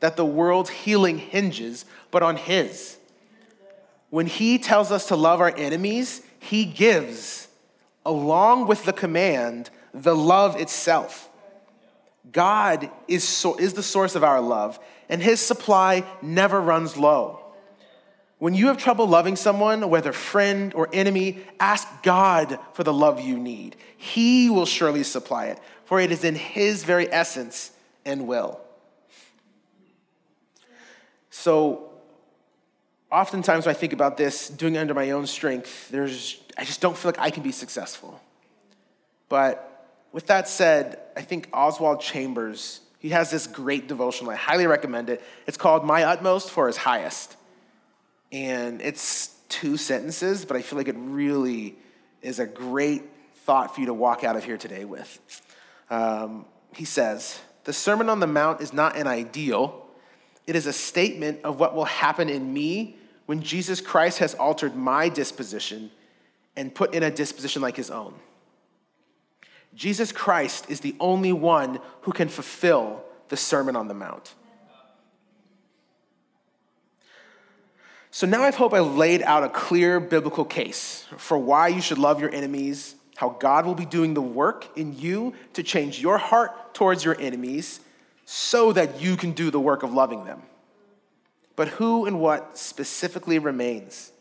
that 0.00 0.18
the 0.18 0.26
world's 0.26 0.68
healing 0.68 1.16
hinges, 1.16 1.86
but 2.10 2.22
on 2.22 2.36
His. 2.36 2.98
When 4.10 4.26
He 4.26 4.58
tells 4.58 4.92
us 4.92 5.08
to 5.08 5.16
love 5.16 5.40
our 5.40 5.56
enemies, 5.56 6.20
He 6.38 6.66
gives, 6.66 7.48
along 8.04 8.66
with 8.66 8.84
the 8.84 8.92
command, 8.92 9.70
the 9.94 10.14
love 10.14 10.60
itself. 10.60 11.30
God 12.30 12.90
is, 13.08 13.24
so, 13.24 13.56
is 13.56 13.72
the 13.72 13.82
source 13.82 14.14
of 14.14 14.22
our 14.22 14.42
love, 14.42 14.78
and 15.08 15.22
His 15.22 15.40
supply 15.40 16.04
never 16.20 16.60
runs 16.60 16.94
low. 16.98 17.37
When 18.38 18.54
you 18.54 18.68
have 18.68 18.78
trouble 18.78 19.06
loving 19.06 19.34
someone, 19.34 19.90
whether 19.90 20.12
friend 20.12 20.72
or 20.74 20.88
enemy, 20.92 21.40
ask 21.58 21.88
God 22.02 22.58
for 22.72 22.84
the 22.84 22.92
love 22.92 23.20
you 23.20 23.36
need. 23.36 23.76
He 23.96 24.48
will 24.48 24.66
surely 24.66 25.02
supply 25.02 25.46
it, 25.46 25.58
for 25.84 26.00
it 26.00 26.12
is 26.12 26.22
in 26.22 26.36
His 26.36 26.84
very 26.84 27.12
essence 27.12 27.72
and 28.04 28.28
will. 28.28 28.60
So, 31.30 31.90
oftentimes 33.10 33.66
when 33.66 33.74
I 33.74 33.78
think 33.78 33.92
about 33.92 34.16
this, 34.16 34.48
doing 34.48 34.76
it 34.76 34.78
under 34.78 34.94
my 34.94 35.10
own 35.10 35.26
strength, 35.26 35.88
there's, 35.88 36.40
I 36.56 36.64
just 36.64 36.80
don't 36.80 36.96
feel 36.96 37.10
like 37.10 37.20
I 37.20 37.30
can 37.30 37.42
be 37.42 37.52
successful. 37.52 38.20
But 39.28 39.96
with 40.12 40.26
that 40.28 40.48
said, 40.48 41.00
I 41.16 41.22
think 41.22 41.48
Oswald 41.52 42.00
Chambers, 42.00 42.80
he 42.98 43.10
has 43.10 43.30
this 43.30 43.46
great 43.46 43.88
devotional. 43.88 44.30
I 44.30 44.36
highly 44.36 44.66
recommend 44.66 45.10
it. 45.10 45.22
It's 45.46 45.56
called 45.56 45.84
My 45.84 46.04
Utmost 46.04 46.50
for 46.50 46.68
His 46.68 46.76
Highest. 46.76 47.36
And 48.32 48.80
it's 48.82 49.34
two 49.48 49.76
sentences, 49.76 50.44
but 50.44 50.56
I 50.56 50.62
feel 50.62 50.76
like 50.78 50.88
it 50.88 50.96
really 50.98 51.76
is 52.22 52.38
a 52.38 52.46
great 52.46 53.02
thought 53.44 53.74
for 53.74 53.80
you 53.80 53.86
to 53.86 53.94
walk 53.94 54.24
out 54.24 54.36
of 54.36 54.44
here 54.44 54.58
today 54.58 54.84
with. 54.84 55.20
Um, 55.90 56.44
he 56.74 56.84
says, 56.84 57.40
The 57.64 57.72
Sermon 57.72 58.08
on 58.08 58.20
the 58.20 58.26
Mount 58.26 58.60
is 58.60 58.72
not 58.72 58.96
an 58.96 59.06
ideal, 59.06 59.86
it 60.46 60.56
is 60.56 60.66
a 60.66 60.72
statement 60.72 61.40
of 61.44 61.60
what 61.60 61.74
will 61.74 61.84
happen 61.84 62.28
in 62.28 62.52
me 62.52 62.96
when 63.26 63.42
Jesus 63.42 63.80
Christ 63.80 64.18
has 64.18 64.34
altered 64.34 64.74
my 64.74 65.10
disposition 65.10 65.90
and 66.56 66.74
put 66.74 66.94
in 66.94 67.02
a 67.02 67.10
disposition 67.10 67.60
like 67.60 67.76
his 67.76 67.90
own. 67.90 68.14
Jesus 69.74 70.10
Christ 70.10 70.70
is 70.70 70.80
the 70.80 70.96
only 70.98 71.32
one 71.32 71.78
who 72.02 72.12
can 72.12 72.28
fulfill 72.28 73.04
the 73.28 73.36
Sermon 73.36 73.76
on 73.76 73.88
the 73.88 73.94
Mount. 73.94 74.34
So 78.10 78.26
now 78.26 78.42
I 78.42 78.50
hope 78.50 78.72
I 78.72 78.80
laid 78.80 79.22
out 79.22 79.44
a 79.44 79.48
clear 79.48 80.00
biblical 80.00 80.44
case 80.44 81.06
for 81.16 81.36
why 81.36 81.68
you 81.68 81.80
should 81.80 81.98
love 81.98 82.20
your 82.20 82.32
enemies, 82.32 82.94
how 83.16 83.30
God 83.30 83.66
will 83.66 83.74
be 83.74 83.84
doing 83.84 84.14
the 84.14 84.22
work 84.22 84.66
in 84.76 84.98
you 84.98 85.34
to 85.52 85.62
change 85.62 86.00
your 86.00 86.18
heart 86.18 86.74
towards 86.74 87.04
your 87.04 87.20
enemies 87.20 87.80
so 88.24 88.72
that 88.72 89.00
you 89.00 89.16
can 89.16 89.32
do 89.32 89.50
the 89.50 89.60
work 89.60 89.82
of 89.82 89.92
loving 89.92 90.24
them. 90.24 90.42
But 91.56 91.68
who 91.68 92.06
and 92.06 92.20
what 92.20 92.56
specifically 92.56 93.38
remains? 93.38 94.12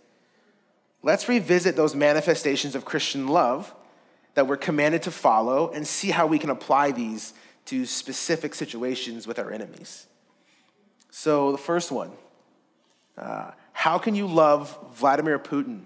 Let's 1.04 1.30
revisit 1.30 1.76
those 1.76 1.95
manifestations 1.95 2.76
of 2.76 2.84
Christian 2.84 3.28
love 3.28 3.73
that 4.34 4.47
we're 4.47 4.58
commanded 4.58 5.04
to 5.04 5.12
follow 5.12 5.71
and 5.71 5.88
see 5.88 6.10
how 6.10 6.28
we 6.28 6.39
can 6.39 6.50
apply 6.50 6.91
these 6.91 7.34
to 7.65 7.86
specific 7.86 8.56
situations 8.56 9.28
with 9.28 9.39
our 9.39 9.52
enemies. 9.52 10.08
So, 11.12 11.52
the 11.52 11.58
first 11.58 11.91
one 11.91 12.12
uh, 13.17 13.52
how 13.78 14.00
can 14.00 14.16
you 14.16 14.26
love 14.26 14.76
Vladimir 14.96 15.38
Putin 15.38 15.82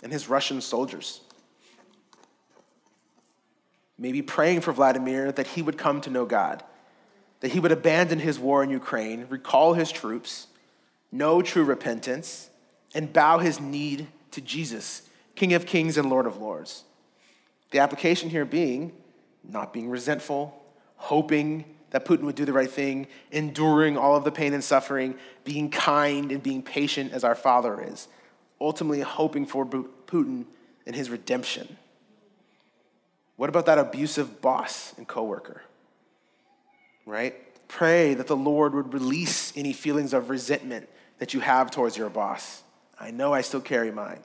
and 0.00 0.12
his 0.12 0.28
Russian 0.28 0.60
soldiers? 0.60 1.20
Maybe 3.98 4.22
praying 4.22 4.60
for 4.60 4.72
Vladimir 4.72 5.32
that 5.32 5.48
he 5.48 5.60
would 5.60 5.76
come 5.76 6.00
to 6.02 6.10
know 6.10 6.24
God, 6.24 6.62
that 7.40 7.50
he 7.50 7.58
would 7.58 7.72
abandon 7.72 8.20
his 8.20 8.38
war 8.38 8.62
in 8.62 8.70
Ukraine, 8.70 9.26
recall 9.28 9.74
his 9.74 9.90
troops, 9.90 10.46
know 11.10 11.42
true 11.42 11.64
repentance, 11.64 12.48
and 12.94 13.12
bow 13.12 13.38
his 13.38 13.60
knee 13.60 14.06
to 14.30 14.40
Jesus, 14.40 15.02
King 15.34 15.52
of 15.52 15.66
kings 15.66 15.98
and 15.98 16.08
Lord 16.08 16.26
of 16.26 16.36
lords. 16.36 16.84
The 17.72 17.80
application 17.80 18.30
here 18.30 18.44
being 18.44 18.92
not 19.42 19.72
being 19.72 19.90
resentful, 19.90 20.62
hoping 20.94 21.64
that 21.92 22.06
Putin 22.06 22.22
would 22.22 22.34
do 22.34 22.44
the 22.44 22.52
right 22.52 22.70
thing, 22.70 23.06
enduring 23.30 23.96
all 23.96 24.16
of 24.16 24.24
the 24.24 24.32
pain 24.32 24.54
and 24.54 24.64
suffering, 24.64 25.14
being 25.44 25.70
kind 25.70 26.32
and 26.32 26.42
being 26.42 26.62
patient 26.62 27.12
as 27.12 27.22
our 27.22 27.34
Father 27.34 27.80
is, 27.80 28.08
ultimately 28.60 29.00
hoping 29.00 29.46
for 29.46 29.64
Putin 29.66 30.46
and 30.86 30.96
his 30.96 31.10
redemption. 31.10 31.76
What 33.36 33.50
about 33.50 33.66
that 33.66 33.78
abusive 33.78 34.40
boss 34.40 34.94
and 34.96 35.06
coworker? 35.06 35.62
Right? 37.04 37.34
Pray 37.68 38.14
that 38.14 38.26
the 38.26 38.36
Lord 38.36 38.74
would 38.74 38.94
release 38.94 39.52
any 39.56 39.72
feelings 39.72 40.14
of 40.14 40.30
resentment 40.30 40.88
that 41.18 41.34
you 41.34 41.40
have 41.40 41.70
towards 41.70 41.96
your 41.96 42.08
boss. 42.08 42.62
I 42.98 43.10
know 43.10 43.34
I 43.34 43.42
still 43.42 43.60
carry 43.60 43.90
mine. 43.90 44.20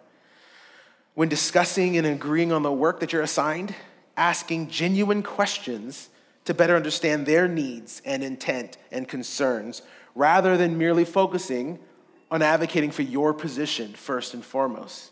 When 1.15 1.27
discussing 1.27 1.97
and 1.97 2.07
agreeing 2.07 2.51
on 2.51 2.63
the 2.63 2.71
work 2.71 3.01
that 3.01 3.11
you're 3.11 3.23
assigned, 3.23 3.75
asking 4.15 4.69
genuine 4.69 5.21
questions 5.21 6.09
to 6.47 6.53
better 6.53 6.77
understand 6.77 7.25
their 7.25 7.45
needs 7.45 8.01
and 8.05 8.23
intent 8.23 8.77
and 8.89 9.05
concerns 9.05 9.81
rather 10.15 10.55
than 10.55 10.77
merely 10.77 11.03
focusing 11.03 11.77
on 12.31 12.41
advocating 12.41 12.89
for 12.89 13.01
your 13.01 13.33
position 13.33 13.93
first 13.93 14.33
and 14.33 14.45
foremost. 14.45 15.11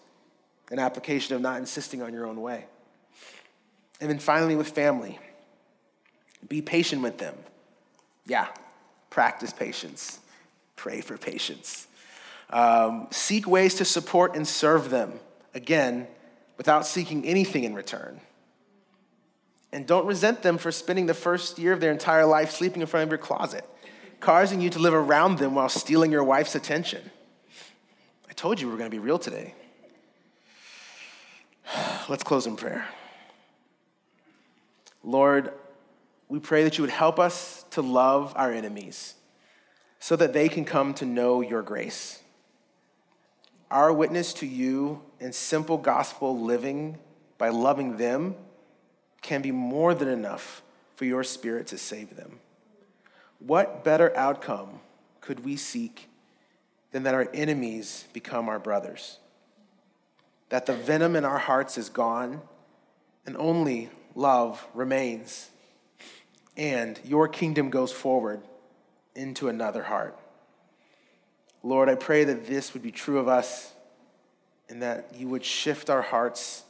An 0.72 0.80
application 0.80 1.36
of 1.36 1.42
not 1.42 1.58
insisting 1.58 2.02
on 2.02 2.14
your 2.14 2.26
own 2.26 2.42
way. 2.42 2.66
And 4.00 4.10
then 4.10 4.20
finally, 4.20 4.56
with 4.56 4.70
family, 4.70 5.20
be 6.48 6.62
patient 6.62 7.02
with 7.02 7.18
them. 7.18 7.36
Yeah, 8.26 8.48
practice 9.10 9.52
patience, 9.52 10.20
pray 10.78 11.02
for 11.02 11.18
patience. 11.18 11.88
Um, 12.50 13.08
seek 13.12 13.46
ways 13.46 13.76
to 13.76 13.86
support 13.86 14.38
and 14.38 14.48
serve 14.48 14.90
them, 14.90 15.20
again, 15.54 16.08
without 16.58 16.86
seeking 16.86 17.26
anything 17.26 17.66
in 17.66 17.74
return. 17.74 18.22
And 19.76 19.86
don't 19.86 20.06
resent 20.06 20.42
them 20.42 20.58
for 20.58 20.72
spending 20.72 21.06
the 21.06 21.14
first 21.14 21.60
year 21.60 21.74
of 21.74 21.82
their 21.82 21.92
entire 21.92 22.26
life 22.26 22.52
sleeping 22.52 22.80
in 22.80 22.88
front 22.88 23.04
of 23.04 23.10
your 23.10 23.18
closet, 23.18 23.70
causing 24.22 24.62
you 24.62 24.70
to 24.70 24.80
live 24.80 24.94
around 24.94 25.38
them 25.38 25.54
while 25.54 25.68
stealing 25.68 26.14
your 26.14 26.24
wife's 26.24 26.56
attention. 26.56 27.12
I 28.30 28.32
told 28.32 28.62
you 28.62 28.68
we 28.68 28.72
were 28.72 28.78
going 28.78 28.90
to 28.90 28.96
be 28.96 29.04
real 29.04 29.20
today. 29.20 29.54
Let's 32.08 32.24
close 32.24 32.48
in 32.48 32.56
prayer. 32.56 32.88
Lord, 35.04 35.52
we 36.30 36.40
pray 36.40 36.64
that 36.64 36.78
you 36.78 36.84
would 36.84 36.90
help 36.90 37.20
us 37.20 37.66
to 37.72 37.82
love 37.82 38.32
our 38.38 38.54
enemies 38.54 39.16
so 40.00 40.16
that 40.16 40.32
they 40.32 40.48
can 40.48 40.64
come 40.64 40.94
to 40.94 41.06
know 41.06 41.42
your 41.42 41.62
grace. 41.62 42.22
our 43.70 43.92
witness 43.92 44.34
to 44.36 44.48
you 44.48 45.02
in 45.20 45.34
simple 45.34 45.78
gospel 45.78 46.40
living 46.40 46.98
by 47.38 47.50
loving 47.50 47.98
them 47.98 48.36
can 49.26 49.42
be 49.42 49.52
more 49.52 49.96
than 49.96 50.08
enough 50.08 50.62
for 50.96 51.06
your 51.06 51.24
spirit 51.24 51.66
to 51.68 51.78
save 51.80 52.16
them. 52.16 52.40
What 53.40 53.84
better 53.84 54.16
outcome 54.16 54.80
could 55.20 55.44
we 55.44 55.56
seek 55.56 56.08
than 56.92 57.04
that 57.04 57.16
our 57.16 57.28
enemies 57.34 58.06
become 58.14 58.48
our 58.48 58.60
brothers? 58.60 59.18
That 60.50 60.68
the 60.68 60.74
venom 60.74 61.16
in 61.16 61.26
our 61.26 61.40
hearts 61.40 61.76
is 61.78 61.90
gone 61.90 62.42
and 63.26 63.36
only 63.38 63.90
love 64.14 64.66
remains, 64.76 65.50
and 66.56 67.00
your 67.04 67.28
kingdom 67.28 67.72
goes 67.72 67.92
forward 67.92 68.42
into 69.16 69.50
another 69.50 69.82
heart. 69.82 70.18
Lord, 71.64 71.90
I 71.90 71.96
pray 71.96 72.26
that 72.26 72.46
this 72.46 72.76
would 72.76 72.84
be 72.84 72.92
true 72.92 73.18
of 73.18 73.28
us 73.28 73.74
and 74.70 74.84
that 74.84 75.16
you 75.18 75.28
would 75.30 75.44
shift 75.44 75.90
our 75.90 76.04
hearts, 76.04 76.64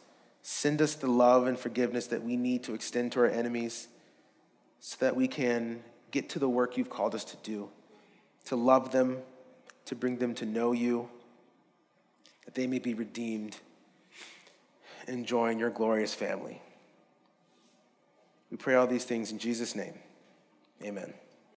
send 0.48 0.80
us 0.80 0.94
the 0.94 1.08
love 1.08 1.48
and 1.48 1.58
forgiveness 1.58 2.06
that 2.06 2.24
we 2.24 2.38
need 2.38 2.62
to 2.62 2.76
extend 2.76 3.12
to 3.12 3.20
our 3.20 3.26
enemies 3.26 3.88
so 4.80 4.96
that 5.00 5.16
we 5.16 5.28
can 5.28 5.84
get 6.12 6.30
to 6.30 6.38
the 6.38 6.48
work 6.48 6.78
you've 6.78 6.90
called 6.90 7.16
us 7.16 7.24
to 7.24 7.36
do, 7.38 7.68
to 8.46 8.56
love 8.56 8.92
them, 8.92 9.18
to 9.86 9.96
bring 9.96 10.20
them 10.20 10.36
to 10.36 10.46
know 10.46 10.72
you, 10.72 11.10
that 12.46 12.54
they 12.54 12.68
may 12.68 12.78
be 12.78 12.94
redeemed 12.94 13.58
and 15.08 15.26
join 15.26 15.58
your 15.58 15.72
glorious 15.72 16.14
family. 16.14 16.62
We 18.52 18.58
pray 18.58 18.76
all 18.76 18.86
these 18.86 19.04
things 19.04 19.32
in 19.32 19.40
Jesus' 19.40 19.76
name. 19.76 19.96
Amen. 20.84 21.12